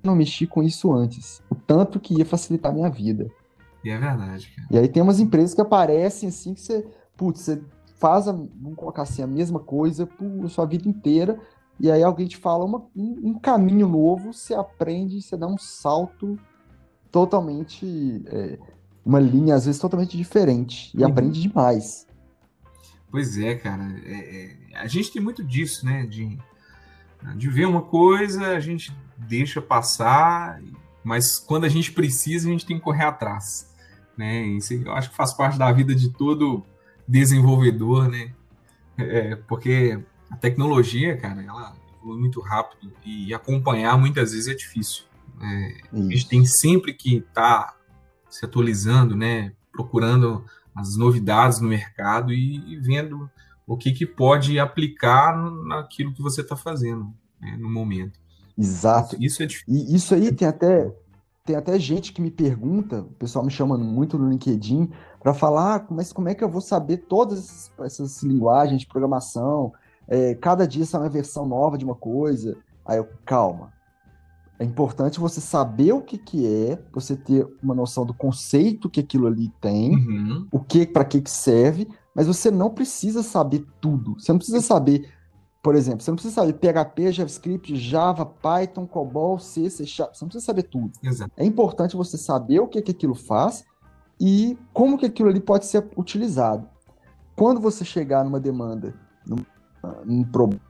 [0.03, 1.41] não mexi com isso antes.
[1.49, 3.27] O tanto que ia facilitar a minha vida.
[3.83, 4.67] E é verdade, cara.
[4.69, 6.85] E aí tem umas empresas que aparecem assim que você,
[7.17, 7.61] putz, você
[7.99, 11.39] faz, a, vamos colocar assim, a mesma coisa por sua vida inteira,
[11.79, 15.57] e aí alguém te fala uma, um, um, caminho novo, você aprende, você dá um
[15.57, 16.39] salto
[17.11, 18.23] totalmente.
[18.27, 18.57] É,
[19.05, 20.91] uma linha, às vezes, totalmente diferente.
[20.95, 21.09] E uhum.
[21.09, 22.07] aprende demais.
[23.11, 23.83] Pois é, cara.
[24.03, 26.05] É, é, a gente tem muito disso, né?
[26.05, 26.39] De,
[27.35, 30.59] de ver uma coisa, a gente deixa passar,
[31.03, 33.71] mas quando a gente precisa, a gente tem que correr atrás.
[34.17, 34.41] Né?
[34.43, 36.65] Isso eu acho que faz parte da vida de todo
[37.07, 38.31] desenvolvedor, né?
[38.97, 45.03] É, porque a tecnologia, cara, ela evolui muito rápido e acompanhar muitas vezes é difícil.
[45.41, 47.77] É, a gente tem sempre que estar tá
[48.29, 49.53] se atualizando, né?
[49.71, 53.29] Procurando as novidades no mercado e, e vendo
[53.67, 58.19] o que, que pode aplicar naquilo que você está fazendo né, no momento.
[58.57, 59.17] Exato.
[59.19, 59.73] Isso é difícil.
[59.73, 60.93] E isso aí tem até
[61.45, 64.89] tem até gente que me pergunta, o pessoal me chama muito no LinkedIn
[65.25, 68.87] para falar, ah, mas como é que eu vou saber todas essas, essas linguagens de
[68.87, 69.73] programação?
[70.07, 72.57] é, cada dia sai uma versão nova de uma coisa.
[72.85, 73.73] Aí eu, calma.
[74.57, 79.01] É importante você saber o que, que é, você ter uma noção do conceito que
[79.01, 80.47] aquilo ali tem, uhum.
[80.49, 84.13] o que para que, que serve, mas você não precisa saber tudo.
[84.17, 85.11] Você não precisa saber,
[85.61, 90.23] por exemplo, você não precisa saber PHP, JavaScript, Java, Python, COBOL, C, C Sharp, você
[90.23, 90.91] não precisa saber tudo.
[91.03, 91.33] Exato.
[91.35, 93.65] É importante você saber o que, que aquilo faz
[94.19, 96.67] e como que aquilo ali pode ser utilizado.
[97.35, 98.93] Quando você chegar numa demanda,
[100.07, 100.61] um problema,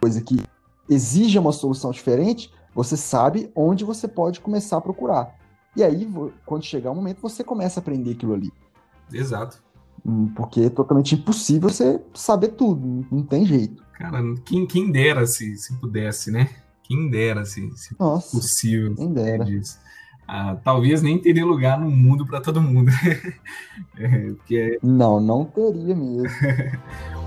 [0.00, 0.40] coisa que
[0.88, 5.34] exige uma solução diferente, você sabe onde você pode começar a procurar.
[5.76, 6.08] E aí,
[6.46, 8.52] quando chegar o momento, você começa a aprender aquilo ali.
[9.12, 9.62] Exato.
[10.06, 13.82] Hum, porque é totalmente impossível você saber tudo, não tem jeito.
[13.94, 16.50] Cara, quem, quem dera se, se pudesse, né?
[16.82, 18.94] Quem dera se, se Nossa, possível.
[18.94, 19.44] Quem dera.
[20.26, 22.90] Ah, talvez nem teria lugar no mundo para todo mundo.
[23.98, 24.78] é, porque...
[24.82, 26.22] Não, não teria mesmo.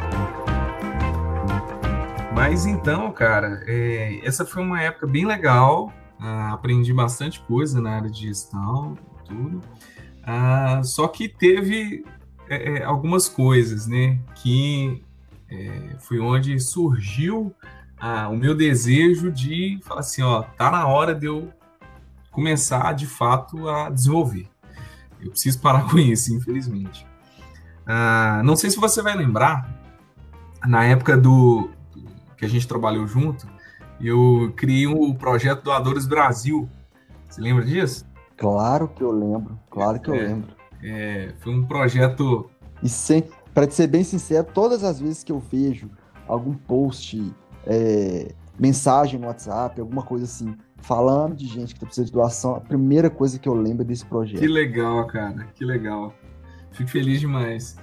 [2.33, 5.91] Mas então, cara, é, essa foi uma época bem legal.
[6.19, 9.57] Uh, aprendi bastante coisa na área de gestão, tudo.
[9.57, 12.03] Uh, só que teve
[12.49, 14.19] é, é, algumas coisas, né?
[14.35, 15.03] Que
[15.49, 17.55] é, foi onde surgiu
[18.01, 21.51] uh, o meu desejo de falar assim, ó, tá na hora de eu
[22.37, 24.47] começar de fato a desenvolver.
[25.19, 27.03] Eu preciso parar com isso, infelizmente.
[28.45, 29.67] não sei se você vai lembrar,
[30.67, 31.71] na época do,
[32.37, 33.47] que a gente trabalhou junto,
[33.99, 36.69] eu criei o um projeto Doadores Brasil.
[37.27, 38.05] Você lembra disso?
[38.37, 40.55] Claro que eu lembro, claro que é, eu lembro.
[40.83, 42.51] É, foi um projeto.
[42.83, 45.89] E sem, para ser bem sincero, todas as vezes que eu vejo
[46.27, 47.33] algum post
[47.65, 52.55] é, mensagem no WhatsApp, alguma coisa assim, falando de gente que tá precisando de doação.
[52.55, 54.39] A primeira coisa que eu lembro desse projeto.
[54.39, 56.13] Que legal, cara, que legal.
[56.71, 57.75] Fico feliz demais.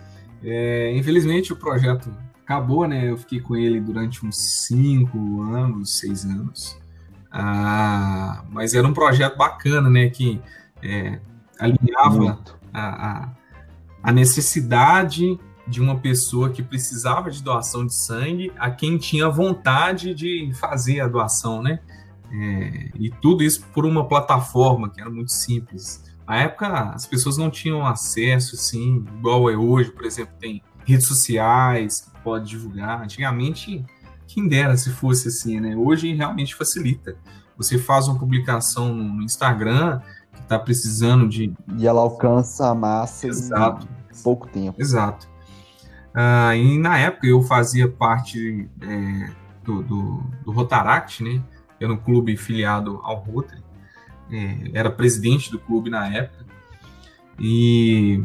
[0.42, 3.10] É, infelizmente o projeto acabou, né?
[3.10, 6.78] Eu fiquei com ele durante uns cinco anos, seis anos.
[7.32, 10.08] Ah, mas era um projeto bacana, né?
[10.08, 10.40] Que
[10.82, 11.18] é,
[11.58, 12.38] alinhava
[12.72, 13.32] a, a,
[14.02, 20.14] a, necessidade de uma pessoa que precisava de doação de sangue a quem tinha vontade
[20.14, 21.80] de fazer a doação, né?
[22.32, 26.02] É, e tudo isso por uma plataforma que era muito simples.
[26.26, 31.06] Na época, as pessoas não tinham acesso, assim, igual é hoje, por exemplo, tem redes
[31.06, 33.02] sociais, pode divulgar.
[33.02, 33.84] Antigamente,
[34.26, 35.76] quem dera se fosse assim, né?
[35.76, 37.16] Hoje realmente facilita.
[37.56, 40.00] Você faz uma publicação no Instagram
[40.32, 41.52] que está precisando de.
[41.76, 43.86] E ela alcança a massa Exato.
[44.12, 44.80] em pouco tempo.
[44.80, 45.28] Exato.
[46.14, 49.30] Ah, e na época eu fazia parte é,
[49.64, 51.42] do, do, do, Rotaract, né?
[51.80, 53.62] Era um clube filiado ao Rotary.
[54.30, 56.44] É, era presidente do clube na época.
[57.38, 58.22] E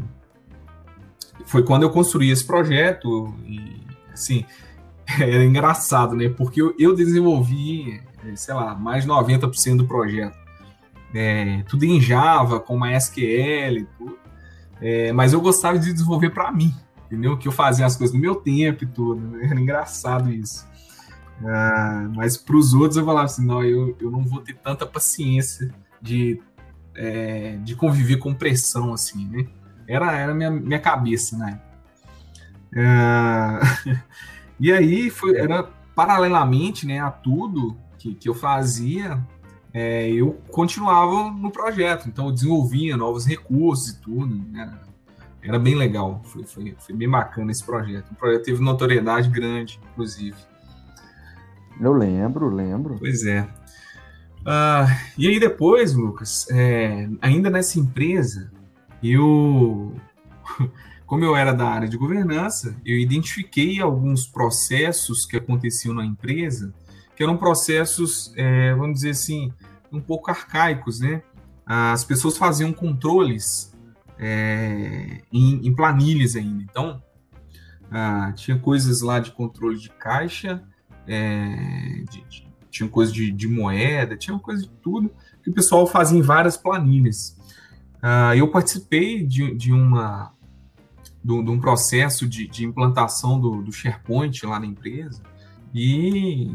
[1.46, 3.34] foi quando eu construí esse projeto.
[3.46, 3.82] E,
[4.14, 4.46] assim,
[5.20, 6.30] era engraçado, né?
[6.30, 8.02] Porque eu, eu desenvolvi,
[8.36, 10.38] sei lá, mais de 90% do projeto.
[11.14, 14.20] É, tudo em Java, com MySQL, tudo.
[14.82, 16.74] É, mas eu gostava de desenvolver para mim,
[17.06, 17.38] entendeu?
[17.38, 19.20] Que eu fazia as coisas no meu tempo e tudo.
[19.20, 19.48] Né?
[19.50, 20.69] Era engraçado isso.
[21.46, 24.86] Ah, mas para os outros eu falava assim: não, eu, eu não vou ter tanta
[24.86, 26.42] paciência de,
[26.96, 29.48] é, de conviver com pressão, assim, né?
[29.88, 31.62] Era, era minha, minha cabeça, né?
[34.60, 35.64] E aí foi, era
[35.96, 39.26] paralelamente né, a tudo que, que eu fazia,
[39.74, 44.36] é, eu continuava no projeto, então eu desenvolvia novos recursos e tudo.
[44.36, 44.78] Né?
[45.42, 48.12] Era bem legal, foi, foi, foi, bem bacana esse projeto.
[48.12, 50.36] O projeto teve notoriedade grande, inclusive.
[51.80, 52.98] Eu lembro, lembro.
[53.00, 53.48] Pois é.
[54.46, 54.88] Ah,
[55.18, 58.52] e aí depois, Lucas, é, ainda nessa empresa,
[59.02, 59.94] eu
[61.10, 66.72] como eu era da área de governança, eu identifiquei alguns processos que aconteciam na empresa,
[67.16, 69.52] que eram processos, é, vamos dizer assim,
[69.92, 71.24] um pouco arcaicos, né?
[71.66, 73.76] As pessoas faziam controles
[74.20, 76.64] é, em, em, planilhas ainda.
[76.64, 77.02] Então,
[77.90, 80.64] ah, tinha coisas lá de controle de caixa,
[81.10, 85.12] é, de, de, tinha coisa de, de, moeda, tinha coisa de tudo
[85.44, 87.36] que o pessoal fazia em várias planilhas.
[88.02, 90.32] Ah, eu participei de, de uma
[91.22, 95.22] de um processo de, de implantação do, do, SharePoint lá na empresa
[95.76, 96.50] e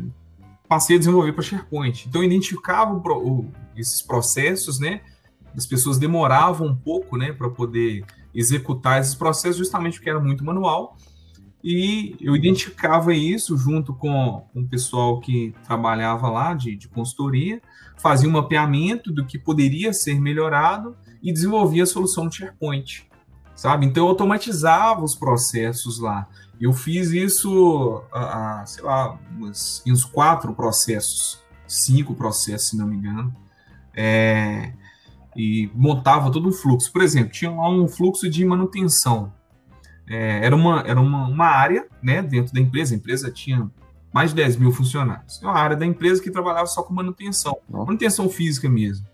[0.67, 2.09] passei a desenvolver para SharePoint.
[2.09, 5.03] Então, eu identificava o, o, esses processos, né?
[5.55, 10.43] As pessoas demoravam um pouco, né, para poder executar esses processos, justamente porque era muito
[10.43, 10.97] manual.
[11.65, 17.61] E eu identificava isso junto com, o pessoal que trabalhava lá de, de consultoria,
[17.97, 23.09] fazia um mapeamento do que poderia ser melhorado e desenvolvia a solução do SharePoint
[23.55, 23.87] sabe?
[23.87, 26.27] Então eu automatizava os processos lá.
[26.61, 32.87] Eu fiz isso, a, a, sei lá, uns, uns quatro processos, cinco processos, se não
[32.87, 33.35] me engano,
[33.95, 34.73] é,
[35.37, 36.93] e montava todo um fluxo.
[36.93, 39.33] Por exemplo, tinha lá um fluxo de manutenção.
[40.09, 43.71] É, era uma, era uma, uma área né, dentro da empresa, a empresa tinha
[44.13, 45.41] mais de 10 mil funcionários.
[45.43, 49.07] É uma área da empresa que trabalhava só com manutenção, manutenção física mesmo,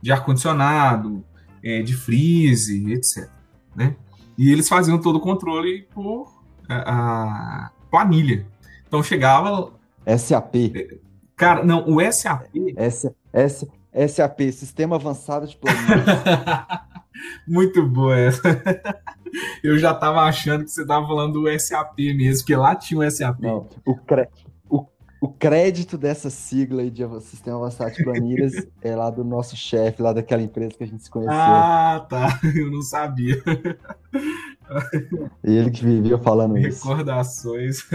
[0.00, 1.24] de ar-condicionado,
[1.62, 3.28] é, de freeze, etc
[3.74, 3.96] né?
[4.36, 8.46] E eles faziam todo o controle por a, é, a planilha.
[8.86, 9.72] Então chegava.
[10.18, 10.54] SAP.
[11.36, 12.54] Cara, não, o SAP.
[12.76, 13.68] S, S,
[14.08, 16.04] SAP, Sistema Avançado de Planilha.
[17.46, 18.42] Muito boa essa.
[19.62, 23.10] Eu já estava achando que você estava falando do SAP mesmo, porque lá tinha o
[23.10, 23.40] SAP.
[23.40, 24.28] Não, o, cre
[25.24, 30.02] o crédito dessa sigla aí de Sistema Avançado de Planilhas é lá do nosso chefe,
[30.02, 31.34] lá daquela empresa que a gente se conheceu.
[31.34, 32.38] Ah, tá.
[32.54, 33.42] Eu não sabia.
[35.42, 36.86] Ele que vivia falando isso.
[36.86, 37.88] Recordações.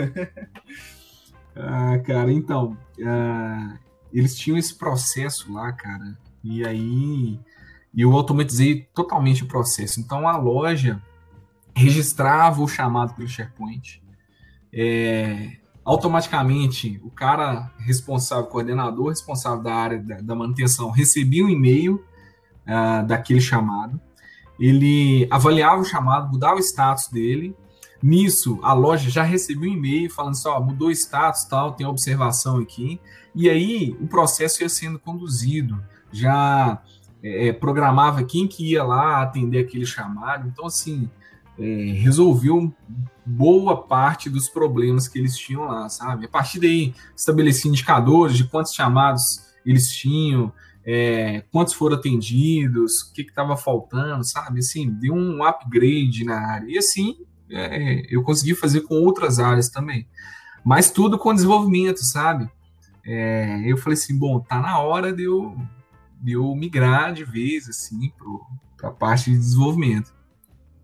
[1.56, 3.78] ah, cara, então, ah,
[4.12, 7.40] eles tinham esse processo lá, cara, e aí
[7.96, 10.00] eu automatizei totalmente o processo.
[10.00, 11.02] Então, a loja
[11.76, 14.02] registrava o chamado pelo SharePoint.
[14.72, 22.04] É, automaticamente o cara responsável, coordenador responsável da área da, da manutenção, recebia um e-mail
[22.68, 24.00] uh, daquele chamado,
[24.60, 27.56] ele avaliava o chamado, mudava o status dele.
[28.04, 31.88] Nisso, a loja já recebia um e-mail falando assim: ó, mudou o status, tal, tem
[31.88, 33.00] observação aqui.
[33.34, 36.82] E aí o processo ia sendo conduzido, já
[37.24, 40.48] é, programava quem que ia lá atender aquele chamado.
[40.48, 41.10] Então, assim,
[41.58, 42.74] é, resolveu
[43.26, 46.26] boa parte dos problemas que eles tinham lá, sabe?
[46.26, 50.52] A partir daí, estabeleci indicadores de quantos chamados eles tinham,
[50.86, 54.60] é, quantos foram atendidos, o que estava faltando, sabe?
[54.60, 56.66] Assim, deu um upgrade na área.
[56.68, 57.18] E assim,
[57.52, 60.08] é, eu consegui fazer com outras áreas também.
[60.64, 62.50] Mas tudo com desenvolvimento, sabe?
[63.06, 65.56] É, eu falei assim, bom, tá na hora de eu,
[66.22, 68.12] de eu migrar de vez, assim,
[68.78, 70.14] para a parte de desenvolvimento.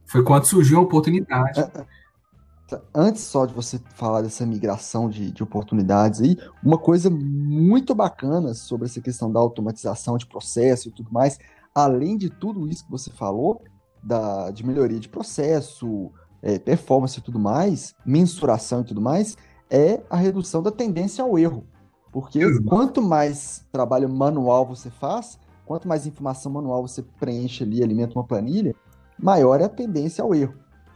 [0.06, 1.60] Foi quando surgiu a oportunidade.
[1.60, 2.82] É, é.
[2.94, 8.54] Antes só de você falar dessa migração de, de oportunidades aí, uma coisa muito bacana
[8.56, 11.38] sobre essa questão da automatização de processo e tudo mais,
[11.76, 13.62] além de tudo isso que você falou,
[14.02, 19.38] da, de melhoria de processo, é, performance e tudo mais, mensuração e tudo mais,
[19.70, 21.68] é a redução da tendência ao erro.
[22.16, 22.64] Porque Exato.
[22.64, 28.24] quanto mais trabalho manual você faz, quanto mais informação manual você preenche ali, alimenta uma
[28.24, 28.74] planilha,
[29.22, 30.54] maior é a tendência ao erro.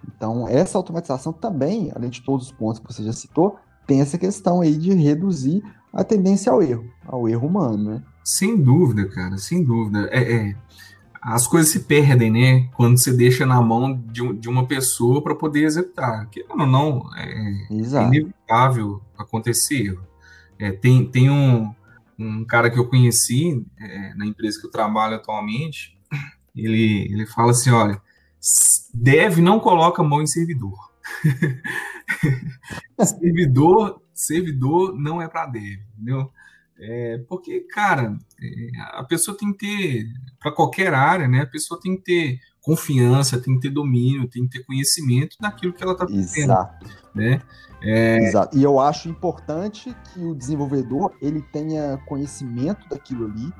[0.08, 4.18] Então, essa automatização também, além de todos os pontos que você já citou, tem essa
[4.18, 8.04] questão aí de reduzir a tendência ao erro, ao erro humano, né?
[8.24, 10.08] Sem dúvida, cara, sem dúvida.
[10.14, 10.56] É, é
[11.22, 12.70] as coisas se perdem, né?
[12.78, 16.30] Quando você deixa na mão de, de uma pessoa para poder executar.
[16.30, 20.00] Que não, não é, é inevitável acontecer.
[20.60, 21.74] É, tem tem um,
[22.18, 25.98] um cara que eu conheci é, na empresa que eu trabalho atualmente.
[26.56, 28.02] Ele, ele fala assim: olha,
[28.94, 30.78] Dev não coloca mão em servidor.
[33.04, 36.32] servidor, servidor não é para dev, entendeu?
[36.82, 40.08] É, porque, cara, é, a pessoa tem que ter,
[40.40, 41.42] para qualquer área, né?
[41.42, 45.74] A pessoa tem que ter confiança, tem que ter domínio, tem que ter conhecimento daquilo
[45.74, 46.52] que ela está fazendo.
[46.52, 46.88] Exato.
[47.14, 47.42] Né?
[47.82, 48.18] É...
[48.18, 48.58] Exato.
[48.58, 53.54] E eu acho importante que o desenvolvedor ele tenha conhecimento daquilo ali,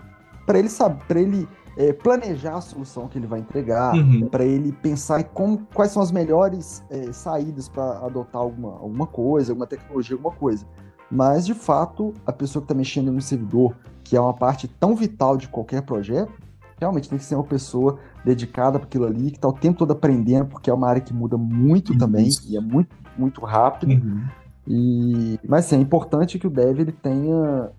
[0.46, 4.28] para ele saber, para ele é, planejar a solução que ele vai entregar, uhum.
[4.28, 9.52] para ele pensar como, quais são as melhores é, saídas para adotar alguma, alguma coisa,
[9.52, 10.66] alguma tecnologia, alguma coisa.
[11.10, 14.96] Mas, de fato, a pessoa que está mexendo no servidor, que é uma parte tão
[14.96, 16.34] vital de qualquer projeto,
[16.80, 19.92] realmente tem que ser uma pessoa dedicada para aquilo ali, que está o tempo todo
[19.92, 23.92] aprendendo, porque é uma área que muda muito também, e é muito, muito rápido.
[23.92, 24.24] Uhum.
[24.68, 27.72] E, mas assim, é importante que o dev ele tenha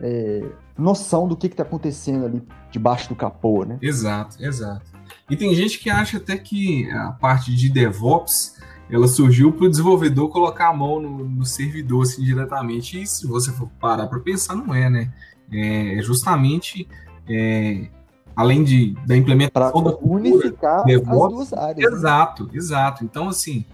[0.00, 0.44] é,
[0.78, 3.78] noção do que está acontecendo ali debaixo do capô, né?
[3.82, 4.84] Exato, exato.
[5.28, 8.56] E tem gente que acha até que a parte de DevOps
[8.88, 13.02] ela surgiu para o desenvolvedor colocar a mão no, no, servidor assim diretamente.
[13.02, 15.12] E se você for parar para pensar, não é, né?
[15.50, 16.88] É, é justamente
[17.28, 17.88] é,
[18.36, 21.90] além de, da implementação da unificar DevOps, as duas áreas.
[21.90, 21.96] Né?
[21.96, 22.50] Exato, né?
[22.54, 23.04] exato.
[23.04, 23.64] Então, assim,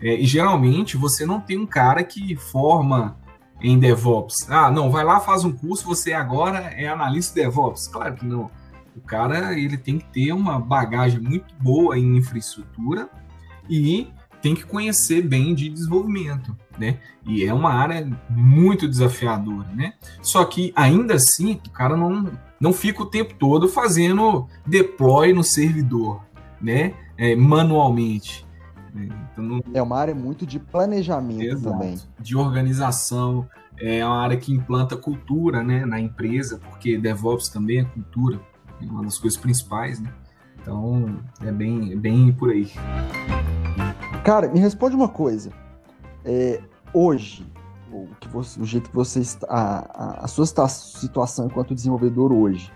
[0.00, 3.16] é, e geralmente você não tem um cara que forma
[3.60, 4.50] em DevOps.
[4.50, 7.88] Ah, não, vai lá, faz um curso, você agora é analista DevOps.
[7.88, 8.50] Claro que não.
[8.96, 13.08] O cara ele tem que ter uma bagagem muito boa em infraestrutura
[13.68, 14.08] e
[14.40, 16.98] tem que conhecer bem de desenvolvimento, né?
[17.26, 19.94] E é uma área muito desafiadora, né?
[20.20, 22.30] Só que ainda assim, o cara não,
[22.60, 26.20] não fica o tempo todo fazendo deploy no servidor,
[26.60, 26.92] né?
[27.16, 28.46] É, manualmente.
[28.94, 29.60] Então, não...
[29.72, 31.76] É uma área muito de planejamento Exato.
[31.76, 31.98] também.
[32.20, 37.84] De organização, é uma área que implanta cultura né, na empresa, porque DevOps também é
[37.84, 38.40] cultura,
[38.80, 40.12] é uma das coisas principais, né?
[40.60, 42.70] Então, é bem, é bem por aí.
[44.24, 45.50] Cara, me responde uma coisa.
[46.24, 47.46] É, hoje,
[47.92, 52.72] o, que você, o jeito que você está, a, a, sua situação enquanto desenvolvedor hoje,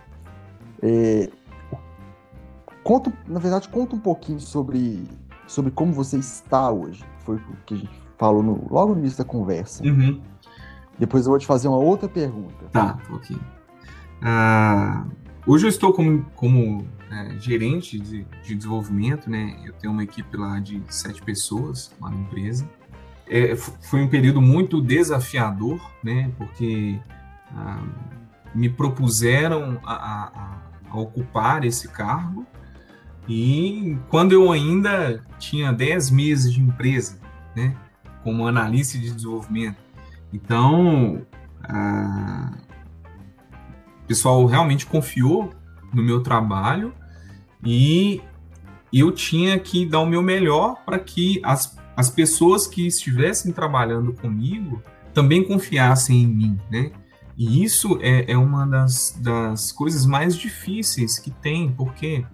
[0.82, 1.30] é,
[2.84, 5.08] conta, na verdade, conta um pouquinho sobre
[5.48, 7.04] sobre como você está hoje.
[7.24, 9.82] Foi o que a gente falou no, logo no início da conversa.
[9.82, 10.20] Uhum.
[10.98, 12.66] Depois eu vou te fazer uma outra pergunta.
[12.70, 13.36] Tá, ok.
[13.36, 15.10] Uh,
[15.46, 19.56] hoje eu estou como, como é, gerente de, de, desenvolvimento, né?
[19.64, 22.68] Eu tenho uma equipe lá de sete pessoas lá na empresa.
[23.28, 26.32] É, foi um período muito desafiador, né?
[26.36, 26.98] Porque
[27.52, 27.88] uh,
[28.54, 30.58] me propuseram a, a,
[30.90, 32.44] a ocupar esse cargo
[33.28, 37.18] e quando eu ainda tinha 10 meses de empresa,
[37.54, 37.76] né,
[38.24, 39.76] como analista de desenvolvimento.
[40.32, 41.22] Então,
[41.62, 42.52] a...
[44.02, 45.52] o pessoal realmente confiou
[45.92, 46.94] no meu trabalho
[47.62, 48.22] e
[48.92, 54.12] eu tinha que dar o meu melhor para que as, as pessoas que estivessem trabalhando
[54.14, 56.92] comigo também confiassem em mim, né?
[57.36, 62.24] E isso é, é uma das, das coisas mais difíceis que tem, porque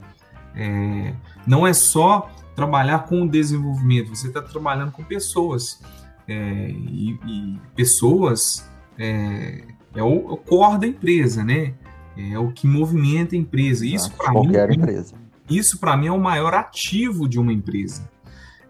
[0.57, 1.15] é,
[1.47, 5.81] não é só trabalhar com o desenvolvimento, você está trabalhando com pessoas.
[6.27, 11.75] É, e, e, pessoas é, é o, o, core da empresa, né?
[12.17, 13.85] É o que movimenta a empresa.
[13.85, 15.15] Isso para mim, empresa.
[15.51, 18.09] Isso para mim é o maior ativo de uma empresa.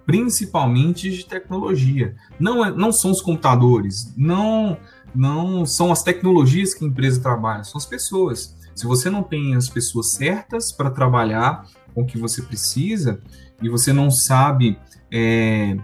[0.07, 2.14] principalmente de tecnologia.
[2.39, 4.76] Não, é, não são os computadores, não,
[5.14, 8.55] não são as tecnologias que a empresa trabalha, são as pessoas.
[8.75, 13.20] Se você não tem as pessoas certas para trabalhar com o que você precisa
[13.62, 14.79] e você não sabe
[15.12, 15.77] é,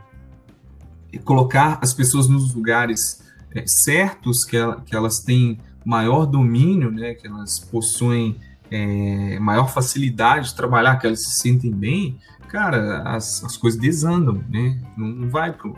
[1.25, 3.23] colocar as pessoas nos lugares
[3.55, 8.37] é, certos que, ela, que elas têm maior domínio, né, que elas possuem
[8.71, 12.19] é, maior facilidade de trabalhar, que elas se sentem bem,
[12.49, 14.81] cara, as, as coisas desandam, né?
[14.97, 15.71] Não vai para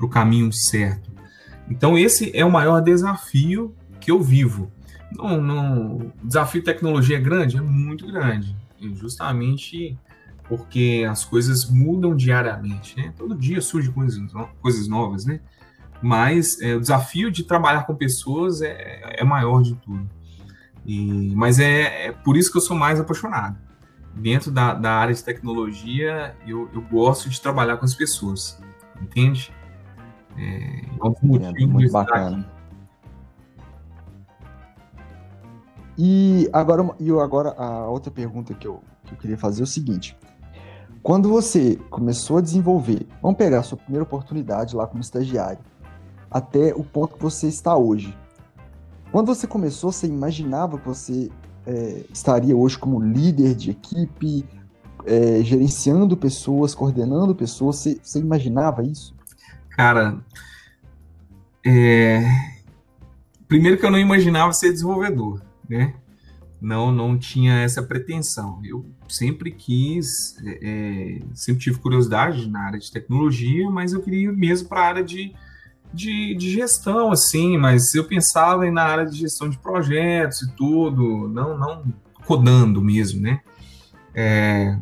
[0.00, 1.10] o caminho certo.
[1.68, 4.70] Então, esse é o maior desafio que eu vivo.
[5.12, 7.56] Não, não, o desafio de tecnologia é grande?
[7.56, 8.56] É muito grande.
[8.94, 9.98] Justamente
[10.48, 13.12] porque as coisas mudam diariamente, né?
[13.16, 14.20] Todo dia surgem coisas,
[14.60, 15.40] coisas novas, né?
[16.02, 20.08] Mas é, o desafio de trabalhar com pessoas é, é maior de tudo.
[20.84, 23.58] E, mas é, é, por isso que eu sou mais apaixonado.
[24.14, 28.62] Dentro da, da área de tecnologia, eu, eu gosto de trabalhar com as pessoas,
[29.00, 29.52] entende?
[30.38, 32.48] É, é um motivo muito bacana.
[35.98, 39.66] E agora, e agora a outra pergunta que eu, que eu queria fazer é o
[39.66, 40.16] seguinte:
[41.02, 45.60] quando você começou a desenvolver, vamos pegar a sua primeira oportunidade lá como estagiário,
[46.30, 48.16] até o ponto que você está hoje,
[49.10, 51.30] quando você começou, você imaginava que você
[51.64, 54.46] é, estaria hoje como líder de equipe,
[55.06, 57.76] é, gerenciando pessoas, coordenando pessoas?
[57.76, 59.14] Você, você imaginava isso?
[59.70, 60.18] Cara,
[61.64, 62.22] é...
[63.48, 65.94] primeiro que eu não imaginava ser desenvolvedor, né?
[66.60, 68.60] Não, não tinha essa pretensão.
[68.64, 74.32] Eu sempre quis, é, é sempre tive curiosidade na área de tecnologia, mas eu queria
[74.32, 75.34] mesmo para a área de
[75.92, 81.28] de, de gestão, assim, mas eu pensava na área de gestão de projetos e tudo,
[81.28, 81.84] não, não
[82.26, 83.40] codando mesmo, né?
[84.14, 84.76] É,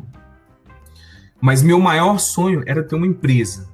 [1.39, 3.69] mas meu maior sonho era ter uma empresa.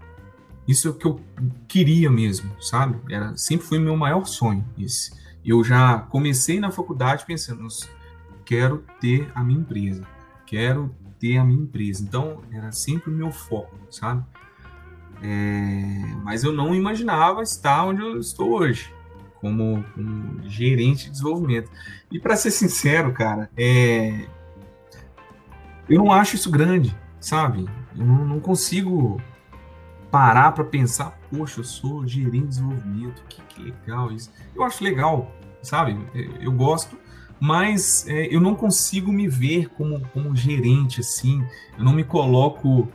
[0.67, 1.19] Isso é o que eu
[1.67, 2.97] queria mesmo, sabe?
[3.09, 5.11] Era, sempre foi meu maior sonho esse.
[5.43, 7.67] Eu já comecei na faculdade pensando,
[8.45, 10.03] quero ter a minha empresa,
[10.45, 12.03] quero ter a minha empresa.
[12.03, 14.23] Então, era sempre o meu foco, sabe?
[15.23, 18.93] É, mas eu não imaginava estar onde eu estou hoje,
[19.35, 21.69] como, como gerente de desenvolvimento.
[22.11, 24.27] E para ser sincero, cara, é,
[25.87, 27.67] eu não acho isso grande, sabe?
[27.95, 29.21] Eu não, não consigo
[30.09, 34.29] parar para pensar, poxa, eu sou gerente de desenvolvimento, que, que legal isso.
[34.53, 35.97] Eu acho legal, sabe?
[36.39, 36.97] Eu gosto,
[37.39, 41.43] mas é, eu não consigo me ver como, como gerente assim.
[41.77, 42.87] Eu não me coloco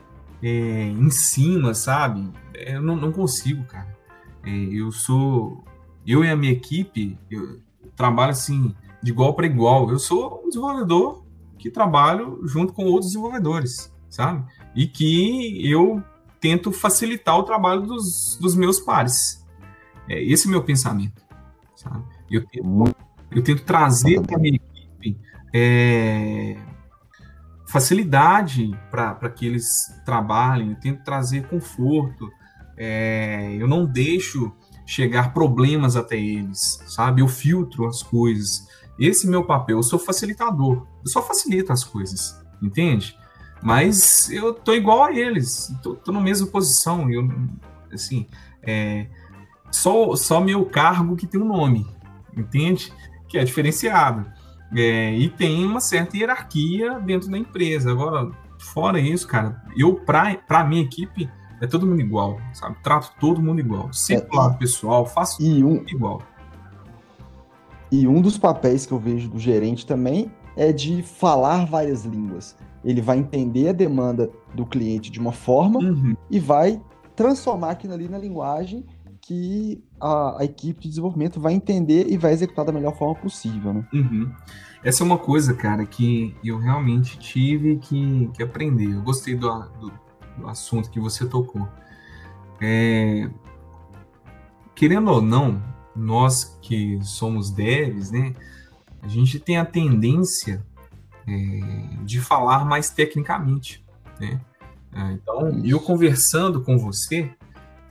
[0.43, 2.31] é, em cima, sabe?
[2.55, 3.97] Eu não, não consigo, cara.
[4.45, 5.65] É, eu sou.
[6.07, 7.61] Eu e a minha equipe, eu
[7.97, 8.73] trabalho assim,
[9.03, 9.91] de igual para igual.
[9.91, 11.25] Eu sou um desenvolvedor
[11.59, 14.45] que trabalho junto com outros desenvolvedores, sabe?
[14.77, 16.03] E que eu
[16.47, 19.45] tento facilitar o trabalho dos, dos meus pares.
[20.09, 21.21] É esse é o meu pensamento,
[21.75, 22.05] sabe?
[22.31, 22.97] Eu tento,
[23.33, 25.19] eu tento trazer para a minha equipe
[25.53, 26.57] é,
[27.67, 29.67] facilidade para que eles
[30.05, 32.31] trabalhem, eu tento trazer conforto,
[32.77, 34.53] é, eu não deixo
[34.87, 37.23] chegar problemas até eles, sabe?
[37.23, 38.69] Eu filtro as coisas.
[39.01, 43.19] Esse é meu papel, eu sou facilitador, eu só facilito as coisas, entende?
[43.67, 47.29] Mas eu tô igual a eles, tô, tô na mesma posição, eu,
[47.93, 48.25] assim,
[48.63, 49.09] é,
[49.73, 51.85] só, só meu cargo que tem um nome,
[52.37, 52.93] entende?
[53.29, 54.25] Que é diferenciado.
[54.73, 57.91] É, e tem uma certa hierarquia dentro da empresa.
[57.91, 61.29] Agora, fora isso, cara, eu, pra, pra minha equipe,
[61.61, 62.77] é todo mundo igual, sabe?
[62.85, 63.93] Trato todo mundo igual.
[63.93, 66.23] Sempre é, pessoal, faço e um, igual.
[67.91, 72.57] E um dos papéis que eu vejo do gerente também é de falar várias línguas.
[72.85, 76.17] Ele vai entender a demanda do cliente de uma forma uhum.
[76.31, 76.81] e vai
[77.15, 78.85] transformar aquilo ali na linguagem
[79.21, 83.75] que a, a, equipe de desenvolvimento vai entender e vai executar da melhor forma possível,
[83.75, 83.85] né?
[83.93, 84.31] Uhum.
[84.85, 88.95] Essa é uma coisa, cara, que eu realmente tive que, que aprender.
[88.95, 89.49] Eu gostei do,
[89.81, 89.93] do,
[90.39, 91.67] do assunto que você tocou.
[92.61, 93.29] É,
[94.77, 95.61] querendo ou não,
[95.97, 98.33] nós que somos devs, né,
[99.07, 100.67] a gente tem a tendência
[101.27, 103.85] é, de falar mais tecnicamente,
[104.19, 104.41] né?
[104.93, 107.31] É, então, eu conversando com você,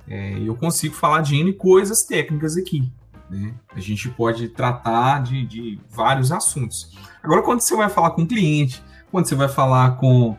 [0.08, 2.92] é, eu consigo falar de N coisas técnicas aqui.
[3.30, 3.54] Né?
[3.74, 6.96] A gente pode tratar de, de vários assuntos.
[7.24, 10.36] Agora, quando você vai falar com o cliente, quando você vai falar com,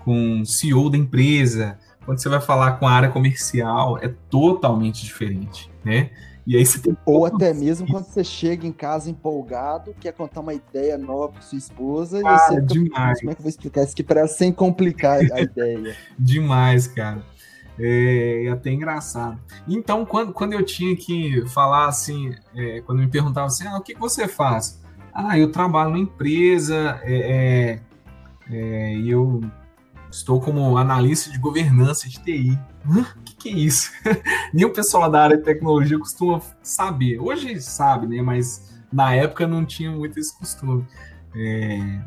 [0.00, 5.04] com o CEO da empresa, quando você vai falar com a área comercial, é totalmente
[5.04, 6.10] diferente, né?
[6.48, 10.40] E aí você tem Ou até mesmo quando você chega em casa empolgado, quer contar
[10.40, 13.18] uma ideia nova para sua esposa, cara, e você demais.
[13.20, 15.94] como é que eu vou explicar isso aqui para sem complicar a ideia?
[16.18, 17.22] demais, cara.
[17.78, 19.38] É, é até engraçado.
[19.68, 23.82] Então, quando, quando eu tinha que falar assim, é, quando me perguntavam assim, ah, o
[23.82, 24.82] que você faz?
[25.12, 27.80] Ah, eu trabalho numa empresa é,
[28.50, 29.42] é, é e eu
[30.10, 32.58] estou como analista de governança de TI.
[32.88, 33.90] O que, que é isso?
[34.52, 37.18] Nem o pessoal da área de tecnologia costuma saber.
[37.18, 38.22] Hoje sabe, né?
[38.22, 40.86] Mas na época não tinha muito esse costume.
[41.34, 42.00] É,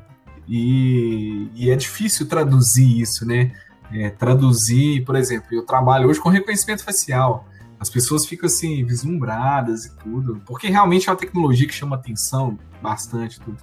[0.48, 3.52] e, e, é difícil traduzir isso, né?
[3.94, 7.46] É, traduzir, por exemplo, eu trabalho hoje com reconhecimento facial.
[7.80, 12.58] As pessoas ficam assim, vislumbradas e tudo, porque realmente é uma tecnologia que chama atenção
[12.82, 13.40] bastante.
[13.40, 13.58] Tudo.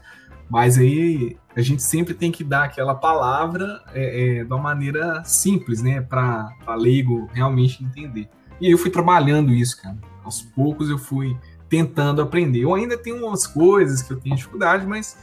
[0.49, 5.23] Mas aí a gente sempre tem que dar aquela palavra é, é, de uma maneira
[5.25, 6.01] simples, né?
[6.01, 8.29] Para leigo realmente entender.
[8.61, 9.97] E aí eu fui trabalhando isso, cara.
[10.25, 11.37] Aos poucos eu fui
[11.69, 12.61] tentando aprender.
[12.61, 15.19] Eu ainda tenho umas coisas que eu tenho dificuldade, mas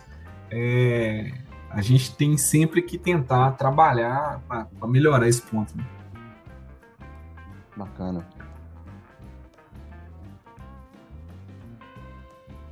[0.51, 1.33] é,
[1.69, 5.75] a gente tem sempre que tentar trabalhar para melhorar esse ponto.
[5.75, 5.83] Né?
[7.75, 8.25] Bacana.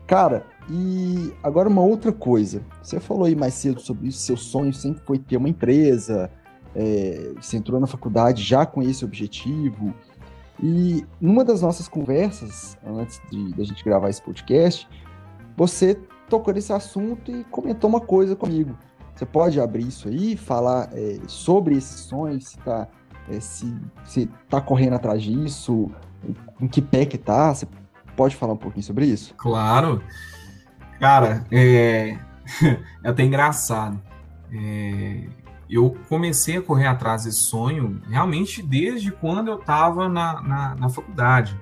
[0.06, 2.62] Cara, e agora uma outra coisa.
[2.82, 6.30] Você falou aí mais cedo sobre isso, seu sonho sempre foi ter uma empresa,
[6.76, 9.94] é, você entrou na faculdade já com esse objetivo.
[10.62, 14.88] E numa das nossas conversas, antes de, de a gente gravar esse podcast,
[15.58, 15.96] você
[16.30, 18.78] tocou nesse assunto e comentou uma coisa comigo.
[19.16, 22.88] Você pode abrir isso aí, falar é, sobre esses sonhos, se tá,
[23.30, 25.92] é, se, se tá correndo atrás disso,
[26.60, 27.54] em que pé que tá?
[27.54, 27.68] Você
[28.16, 29.36] pode falar um pouquinho sobre isso?
[29.36, 30.02] Claro.
[31.04, 32.18] Cara, é,
[33.04, 34.02] é até engraçado.
[34.50, 35.28] É,
[35.70, 40.88] eu comecei a correr atrás desse sonho realmente desde quando eu estava na, na, na,
[40.88, 41.60] faculdade.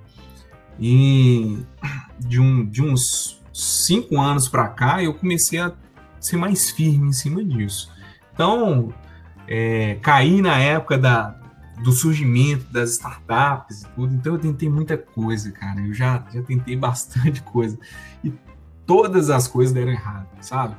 [0.80, 1.58] E
[2.20, 5.74] de, um, de uns cinco anos para cá, eu comecei a
[6.20, 7.92] ser mais firme em cima disso.
[8.36, 8.94] Então,
[9.48, 11.36] é, caí na época da,
[11.84, 15.82] do surgimento das startups e tudo, então eu tentei muita coisa, cara.
[15.82, 17.76] Eu já, já tentei bastante coisa.
[18.24, 18.32] E
[18.92, 20.76] todas as coisas deram errado, sabe?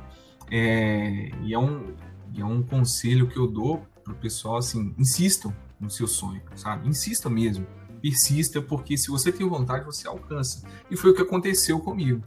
[0.51, 1.95] É, e é um,
[2.31, 6.87] e é um conselho que eu dou pro pessoal, assim, insistam no seu sonho, sabe?
[6.87, 7.65] Insista mesmo.
[8.03, 10.63] Persista, porque se você tem vontade, você alcança.
[10.91, 12.23] E foi o que aconteceu comigo.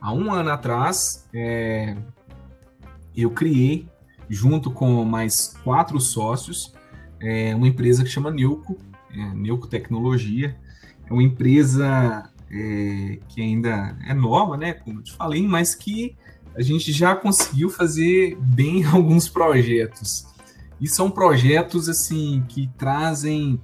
[0.00, 1.94] Há um ano atrás, é,
[3.14, 3.86] eu criei,
[4.30, 6.72] junto com mais quatro sócios,
[7.20, 8.78] é, uma empresa que chama Neuco,
[9.10, 10.56] é, Neuco Tecnologia.
[11.04, 14.72] É uma empresa é, que ainda é nova, né?
[14.72, 16.16] Como eu te falei, mas que
[16.54, 20.26] a gente já conseguiu fazer bem alguns projetos.
[20.80, 23.60] E são projetos assim que trazem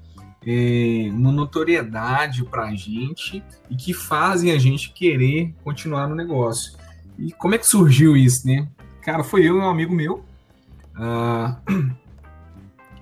[0.47, 6.73] é, uma notoriedade para a gente e que fazem a gente querer continuar no negócio.
[7.19, 8.69] E como é que surgiu isso, né?
[9.03, 10.25] Cara, foi eu e um amigo meu.
[10.97, 11.93] Uh,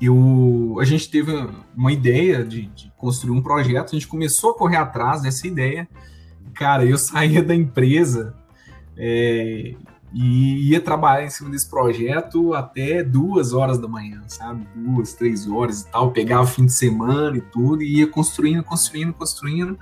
[0.01, 1.33] eu, a gente teve
[1.77, 5.89] uma ideia de, de, construir um projeto, a gente começou a correr atrás dessa ideia.
[6.55, 8.35] Cara, eu saía da empresa
[8.97, 9.75] é,
[10.13, 14.67] e ia trabalhar em cima desse projeto até duas horas da manhã, sabe?
[14.75, 16.13] Duas, três horas e tal.
[16.13, 19.79] Pegava fim de semana e tudo, e ia construindo, construindo, construindo,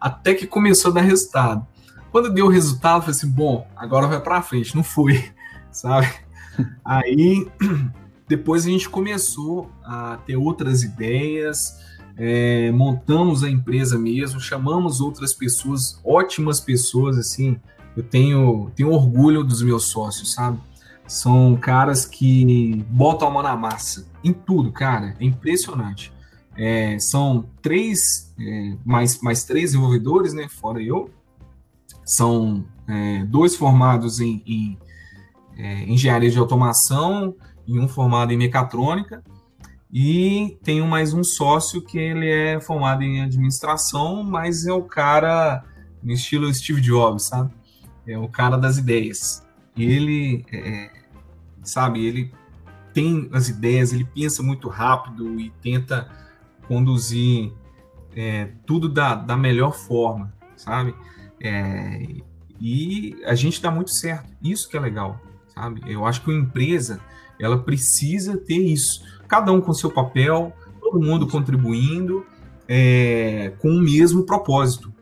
[0.00, 1.66] até que começou a dar resultado.
[2.10, 4.74] Quando deu resultado, eu falei assim: bom, agora vai para frente.
[4.74, 5.32] Não foi,
[5.70, 6.08] sabe?
[6.84, 7.48] Aí
[8.36, 11.78] depois a gente começou a ter outras ideias,
[12.16, 17.60] é, montamos a empresa mesmo, chamamos outras pessoas, ótimas pessoas, assim.
[17.94, 20.58] Eu tenho, tenho orgulho dos meus sócios, sabe?
[21.06, 25.14] São caras que botam a mão na massa em tudo, cara.
[25.20, 26.10] É impressionante.
[26.56, 30.48] É, são três, é, mais, mais três desenvolvedores, né?
[30.48, 31.10] Fora eu.
[32.02, 34.78] São é, dois formados em, em
[35.54, 37.34] é, engenharia de automação
[37.66, 39.22] e um formado em mecatrônica.
[39.92, 45.62] E tenho mais um sócio que ele é formado em administração, mas é o cara
[46.02, 47.52] no estilo Steve Jobs, sabe?
[48.06, 49.46] É o cara das ideias.
[49.76, 50.90] Ele, é, é,
[51.62, 52.32] sabe, ele
[52.94, 56.08] tem as ideias, ele pensa muito rápido e tenta
[56.66, 57.52] conduzir
[58.14, 60.94] é, tudo da, da melhor forma, sabe?
[61.40, 62.02] É,
[62.60, 64.30] e a gente dá muito certo.
[64.42, 65.82] Isso que é legal, sabe?
[65.86, 67.00] Eu acho que uma empresa
[67.42, 69.02] ela precisa ter isso.
[69.26, 72.24] Cada um com seu papel, todo mundo contribuindo
[72.68, 74.92] é, com o mesmo propósito.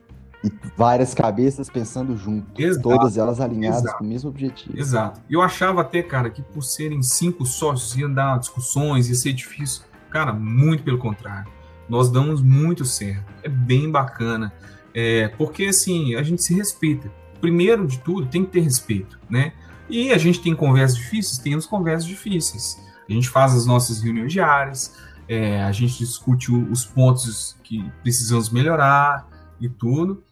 [0.43, 2.81] E várias cabeças pensando junto, Exato.
[2.81, 3.97] todas elas alinhadas Exato.
[3.99, 4.77] com o mesmo objetivo.
[4.77, 5.21] Exato.
[5.29, 9.83] Eu achava até, cara, que por serem cinco sócios ia dar discussões, ia ser difícil.
[10.09, 11.51] Cara, muito pelo contrário.
[11.87, 13.31] Nós damos muito certo.
[13.43, 14.51] É bem bacana.
[14.93, 17.11] É, porque, assim, a gente se respeita.
[17.39, 19.53] Primeiro de tudo, tem que ter respeito, né?
[19.91, 21.37] E a gente tem conversas difíceis?
[21.37, 22.81] Temos conversas difíceis.
[23.07, 24.95] A gente faz as nossas reuniões diárias,
[25.27, 29.27] é, a gente discute os pontos que precisamos melhorar
[29.59, 30.23] e tudo.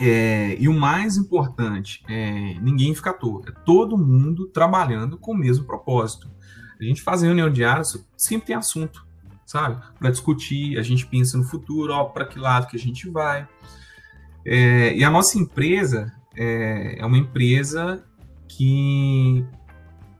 [0.00, 3.42] É, e o mais importante, é, ninguém fica à toa.
[3.48, 6.30] É todo mundo trabalhando com o mesmo propósito.
[6.80, 7.82] A gente faz reunião diária,
[8.16, 9.04] sempre tem assunto,
[9.44, 9.82] sabe?
[9.98, 13.48] Para discutir, a gente pensa no futuro, ó, para que lado que a gente vai.
[14.46, 18.04] É, e a nossa empresa é, é uma empresa
[18.56, 19.46] que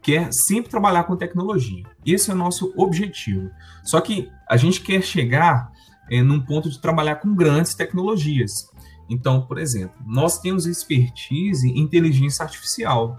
[0.02, 1.84] quer sempre trabalhar com tecnologia.
[2.06, 3.50] Esse é o nosso objetivo.
[3.82, 5.70] Só que a gente quer chegar
[6.10, 8.68] é, num ponto de trabalhar com grandes tecnologias.
[9.08, 13.18] Então, por exemplo, nós temos expertise em inteligência artificial,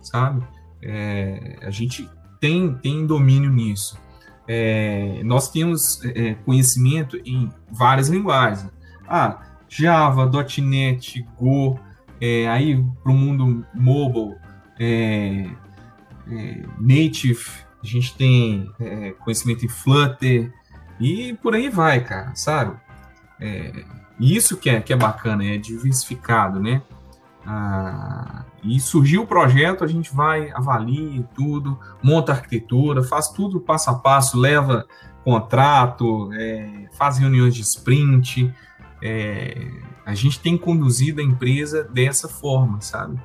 [0.00, 0.46] sabe?
[0.80, 2.08] É, a gente
[2.40, 3.98] tem, tem domínio nisso.
[4.46, 8.70] É, nós temos é, conhecimento em várias linguagens.
[9.08, 10.30] Ah, Java,
[10.62, 11.78] .NET, Go,
[12.24, 14.36] é, aí para o mundo mobile,
[14.78, 15.46] é,
[16.30, 17.44] é, Native,
[17.82, 18.72] a gente tem
[19.18, 20.50] conhecimento em Flutter
[20.98, 22.78] e por aí vai, cara, sabe?
[24.18, 26.80] isso que é, que é bacana, é diversificado, né?
[27.46, 33.90] Ah, e surgiu o projeto, a gente vai, avalia tudo, monta arquitetura, faz tudo passo
[33.90, 34.86] a passo, leva
[35.22, 38.52] contrato, é, faz reuniões de sprint.
[39.06, 39.70] É,
[40.06, 43.20] a gente tem conduzido a empresa dessa forma, sabe?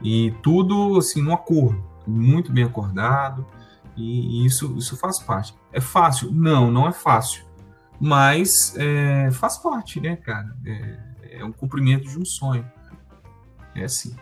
[0.00, 3.44] E tudo assim no acordo, muito bem acordado,
[3.96, 5.52] e isso, isso faz parte.
[5.72, 6.30] É fácil?
[6.30, 7.44] Não, não é fácil,
[8.00, 10.56] mas é, faz parte, né, cara?
[10.64, 12.64] É, é um cumprimento de um sonho.
[13.74, 14.14] É assim.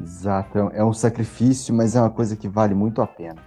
[0.00, 3.42] Exato, é um sacrifício, mas é uma coisa que vale muito a pena.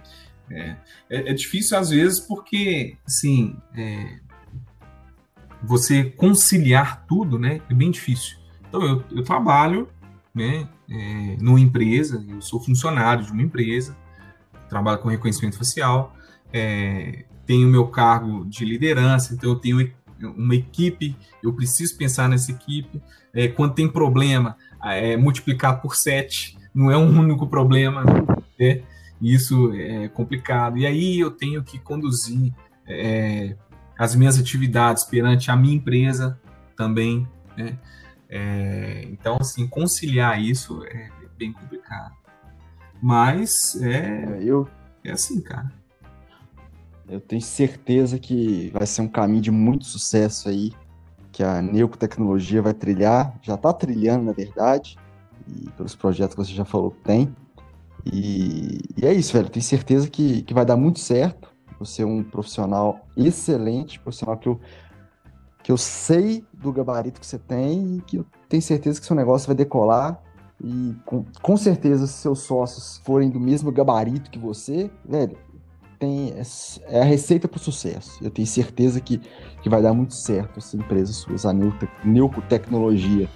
[0.50, 0.76] É,
[1.08, 4.18] é, é difícil às vezes porque, assim, é,
[5.62, 8.36] você conciliar tudo, né, é bem difícil.
[8.68, 9.88] Então, eu, eu trabalho,
[10.34, 13.96] né, é, numa empresa, eu sou funcionário de uma empresa,
[14.68, 16.14] trabalho com reconhecimento facial,
[16.52, 19.92] é, tenho meu cargo de liderança, então eu tenho
[20.22, 23.02] uma equipe, eu preciso pensar nessa equipe.
[23.32, 28.04] É, quando tem problema, é, multiplicar por 7 não é um único problema,
[28.58, 28.82] né?
[29.20, 30.78] Isso é complicado.
[30.78, 32.54] E aí eu tenho que conduzir
[32.86, 33.54] é,
[34.00, 36.40] as minhas atividades perante a minha empresa
[36.74, 37.78] também, né?
[38.30, 42.14] É, então, assim, conciliar isso é bem complicado.
[43.02, 44.66] Mas é, é eu,
[45.04, 45.70] é assim, cara.
[47.06, 50.72] Eu tenho certeza que vai ser um caminho de muito sucesso aí
[51.30, 54.96] que a Neocotecnologia vai trilhar, já está trilhando, na verdade,
[55.46, 57.36] e pelos projetos que você já falou que tem.
[58.10, 59.50] E, e é isso, velho.
[59.50, 61.49] Tenho certeza que, que vai dar muito certo.
[61.80, 64.60] Você é um profissional excelente, profissional que eu,
[65.62, 69.16] que eu sei do gabarito que você tem e que eu tenho certeza que seu
[69.16, 70.22] negócio vai decolar.
[70.62, 75.36] E com, com certeza, se seus sócios forem do mesmo gabarito que você, velho,
[75.98, 76.34] tem
[76.88, 78.22] é a receita para o sucesso.
[78.22, 79.20] Eu tenho certeza que,
[79.62, 81.52] que vai dar muito certo essa empresa sua, a
[82.04, 83.28] Neuco Tecnologia.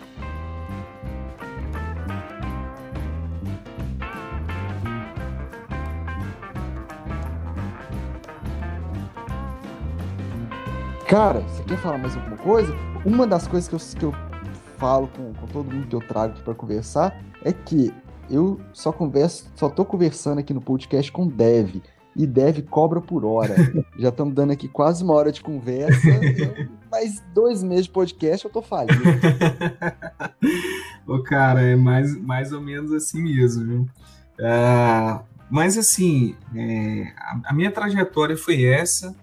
[11.14, 12.74] Cara, você quer falar mais alguma coisa?
[13.04, 14.12] Uma das coisas que eu, que eu
[14.76, 17.94] falo com, com todo mundo que eu trago aqui para conversar é que
[18.28, 21.76] eu só converso, só tô conversando aqui no podcast com dev
[22.16, 23.54] e deve cobra por hora.
[23.96, 26.00] Já estamos dando aqui quase uma hora de conversa.
[26.90, 29.00] mais dois meses de podcast eu tô falindo.
[31.06, 33.80] Ô, cara, é mais, mais ou menos assim mesmo, viu?
[34.40, 39.14] Uh, mas assim, é, a, a, minha trajetória foi essa.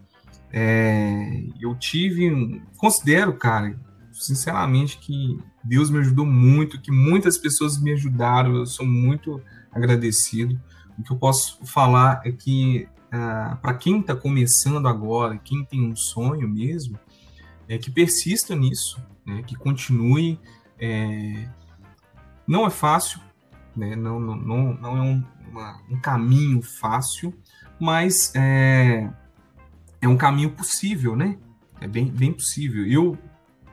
[0.53, 3.79] É, eu tive, considero, cara,
[4.11, 8.55] sinceramente, que Deus me ajudou muito, que muitas pessoas me ajudaram.
[8.55, 9.41] Eu sou muito
[9.71, 10.59] agradecido.
[10.97, 15.85] O que eu posso falar é que, ah, para quem está começando agora, quem tem
[15.85, 16.99] um sonho mesmo,
[17.67, 20.39] é que persista nisso, né, que continue.
[20.77, 21.47] É,
[22.45, 23.21] não é fácil,
[23.75, 27.33] né, não, não, não, não é um, uma, um caminho fácil,
[27.79, 29.09] mas é,
[30.01, 31.37] é um caminho possível, né?
[31.79, 32.85] É bem, bem possível.
[32.85, 33.17] Eu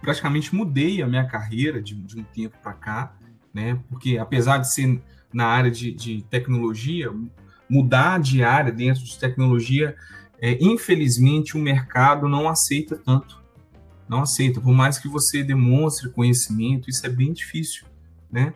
[0.00, 3.16] praticamente mudei a minha carreira de, de um tempo para cá,
[3.52, 3.80] né?
[3.88, 5.02] Porque apesar de ser
[5.32, 7.12] na área de, de tecnologia,
[7.68, 9.96] mudar de área dentro de tecnologia,
[10.40, 13.42] é, infelizmente o mercado não aceita tanto.
[14.08, 17.84] Não aceita, por mais que você demonstre conhecimento, isso é bem difícil,
[18.30, 18.54] né?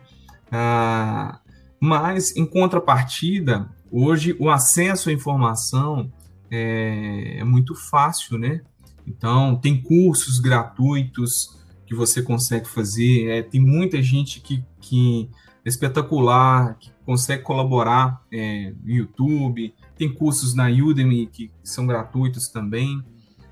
[0.51, 1.39] Ah,
[1.79, 6.11] mas, em contrapartida, hoje o acesso à informação
[6.53, 8.61] é, é muito fácil, né?
[9.07, 15.29] Então, tem cursos gratuitos que você consegue fazer, é, tem muita gente que, que
[15.65, 23.03] espetacular, que consegue colaborar é, no YouTube, tem cursos na Udemy que são gratuitos também,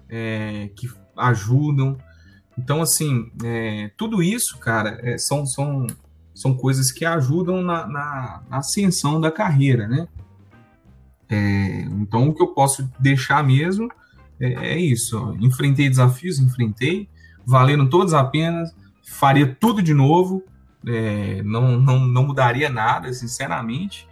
[0.07, 0.87] é, que
[1.17, 1.97] ajudam.
[2.57, 5.87] Então, assim, é, tudo isso, cara, é, são, são,
[6.35, 10.07] são coisas que ajudam na, na, na ascensão da carreira, né?
[11.31, 13.89] É, então, o que eu posso deixar mesmo
[14.39, 15.17] é, é isso.
[15.17, 15.33] Ó.
[15.39, 17.07] Enfrentei desafios, enfrentei,
[17.45, 20.43] valeram todos apenas, faria tudo de novo,
[20.85, 24.07] é, não, não, não mudaria nada, sinceramente,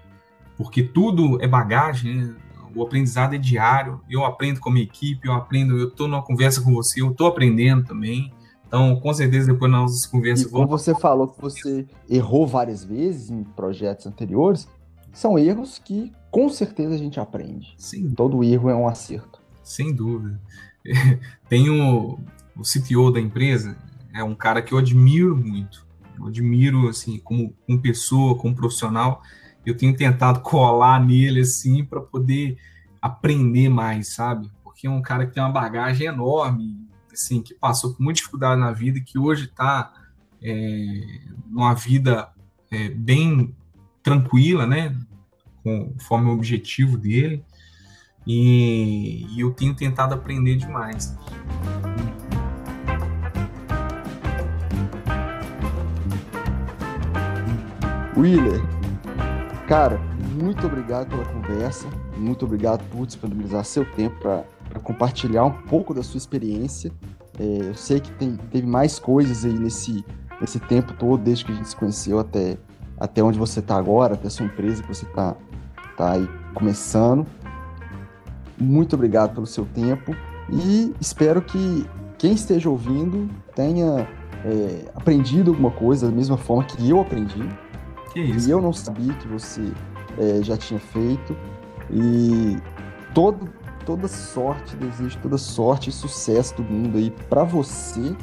[0.57, 2.35] porque tudo é bagagem, né?
[2.75, 6.21] o aprendizado é diário, eu aprendo com a minha equipe, eu aprendo, eu estou numa
[6.21, 8.31] conversa com você, eu estou aprendendo também,
[8.67, 10.45] então, com certeza, depois nas nossas conversas...
[10.45, 14.67] E como você falou que você errou várias vezes em projetos anteriores,
[15.11, 17.73] são erros que, com certeza, a gente aprende.
[17.77, 18.11] Sim.
[18.11, 19.39] Todo erro é um acerto.
[19.63, 20.39] Sem dúvida.
[21.47, 22.19] Tem o,
[22.55, 23.77] o CTO da empresa,
[24.13, 25.85] é um cara que eu admiro muito,
[26.17, 29.21] eu admiro, assim, como, como pessoa, como profissional,
[29.65, 32.57] eu tenho tentado colar nele, assim, para poder
[33.01, 34.51] aprender mais, sabe?
[34.63, 38.59] Porque é um cara que tem uma bagagem enorme, assim, que passou por muita dificuldade
[38.59, 39.93] na vida e que hoje está
[40.41, 42.29] é, numa vida
[42.71, 43.55] é, bem
[44.09, 44.95] tranquila, né?
[45.63, 47.43] Conforme o objetivo dele.
[48.25, 51.15] E, e eu tenho tentado aprender demais.
[58.17, 58.61] Willer,
[59.67, 59.99] cara,
[60.41, 61.87] muito obrigado pela conversa,
[62.17, 66.91] muito obrigado por disponibilizar seu tempo para compartilhar um pouco da sua experiência.
[67.39, 70.03] É, eu sei que tem, teve mais coisas aí nesse,
[70.41, 72.57] nesse tempo todo, desde que a gente se conheceu até,
[72.99, 75.35] até onde você está agora, até a sua empresa que você está
[75.97, 77.25] tá aí começando.
[78.59, 80.15] Muito obrigado pelo seu tempo
[80.51, 81.85] e espero que
[82.17, 84.07] quem esteja ouvindo tenha
[84.43, 87.47] é, aprendido alguma coisa da mesma forma que eu aprendi
[88.11, 88.49] que isso?
[88.49, 89.71] E eu não sabia que você
[90.17, 91.35] é, já tinha feito.
[91.91, 92.57] E
[93.13, 93.49] todo,
[93.85, 98.15] toda sorte, desejo toda sorte e sucesso do mundo aí para você,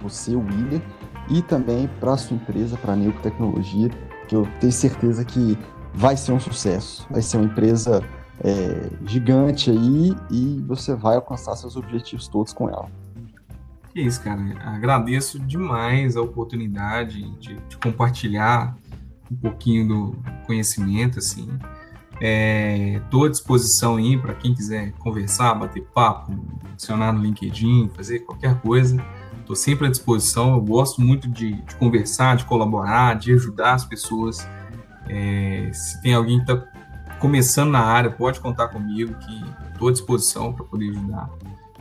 [0.00, 0.80] você, William,
[1.28, 3.90] e também para sua empresa, para a Neuco Tecnologia,
[4.28, 5.58] que eu tenho certeza que
[5.92, 7.06] vai ser um sucesso.
[7.10, 8.04] Vai ser uma empresa
[8.44, 12.88] é, gigante aí e você vai alcançar seus objetivos todos com ela.
[13.92, 14.40] Que isso, cara.
[14.64, 18.76] Agradeço demais a oportunidade de, de compartilhar
[19.30, 20.16] um pouquinho do
[20.46, 21.48] conhecimento, assim.
[22.20, 26.32] Estou é, à disposição aí para quem quiser conversar, bater papo,
[26.72, 28.96] adicionar no LinkedIn, fazer qualquer coisa.
[29.48, 30.52] Estou sempre à disposição.
[30.52, 34.46] Eu gosto muito de, de, conversar, de colaborar, de ajudar as pessoas.
[35.08, 36.66] É, se tem alguém que está
[37.18, 41.30] começando na área, pode contar comigo, que estou à disposição para poder ajudar.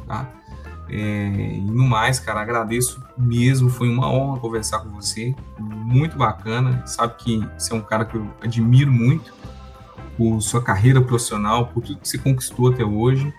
[0.07, 0.29] Tá?
[0.89, 3.69] É, e no mais, cara, agradeço mesmo.
[3.69, 5.35] Foi uma honra conversar com você.
[5.59, 6.87] Muito bacana.
[6.87, 9.33] Sabe que você é um cara que eu admiro muito
[10.15, 13.33] por sua carreira profissional, por tudo que você conquistou até hoje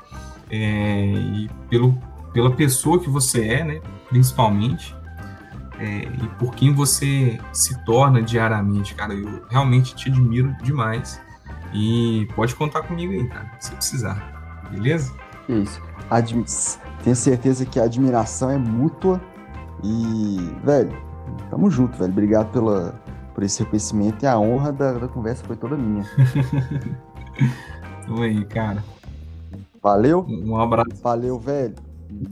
[0.51, 1.99] é, e pelo,
[2.35, 3.81] pela pessoa que você é, né?
[4.09, 4.97] Principalmente.
[5.79, 9.15] É, e por quem você se torna diariamente, cara.
[9.15, 11.21] Eu realmente te admiro demais.
[11.73, 14.69] E pode contar comigo aí, cara, se precisar.
[14.71, 15.13] Beleza?
[15.49, 15.81] Isso.
[16.11, 16.45] Admi
[17.03, 19.21] tenho certeza que a admiração é mútua.
[19.83, 20.93] E, velho,
[21.51, 22.11] tamo junto, velho.
[22.11, 23.01] Obrigado pela,
[23.35, 26.05] por esse reconhecimento e a honra da, da conversa foi toda minha.
[28.05, 28.83] Tamo aí, cara.
[29.81, 30.27] Valeu.
[30.29, 31.01] Um abraço.
[31.03, 31.77] Valeu, velho.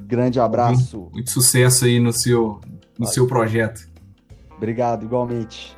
[0.06, 0.98] Grande abraço.
[0.98, 2.60] Muito, muito sucesso aí no seu,
[2.98, 3.88] no seu projeto.
[4.56, 5.75] Obrigado, igualmente.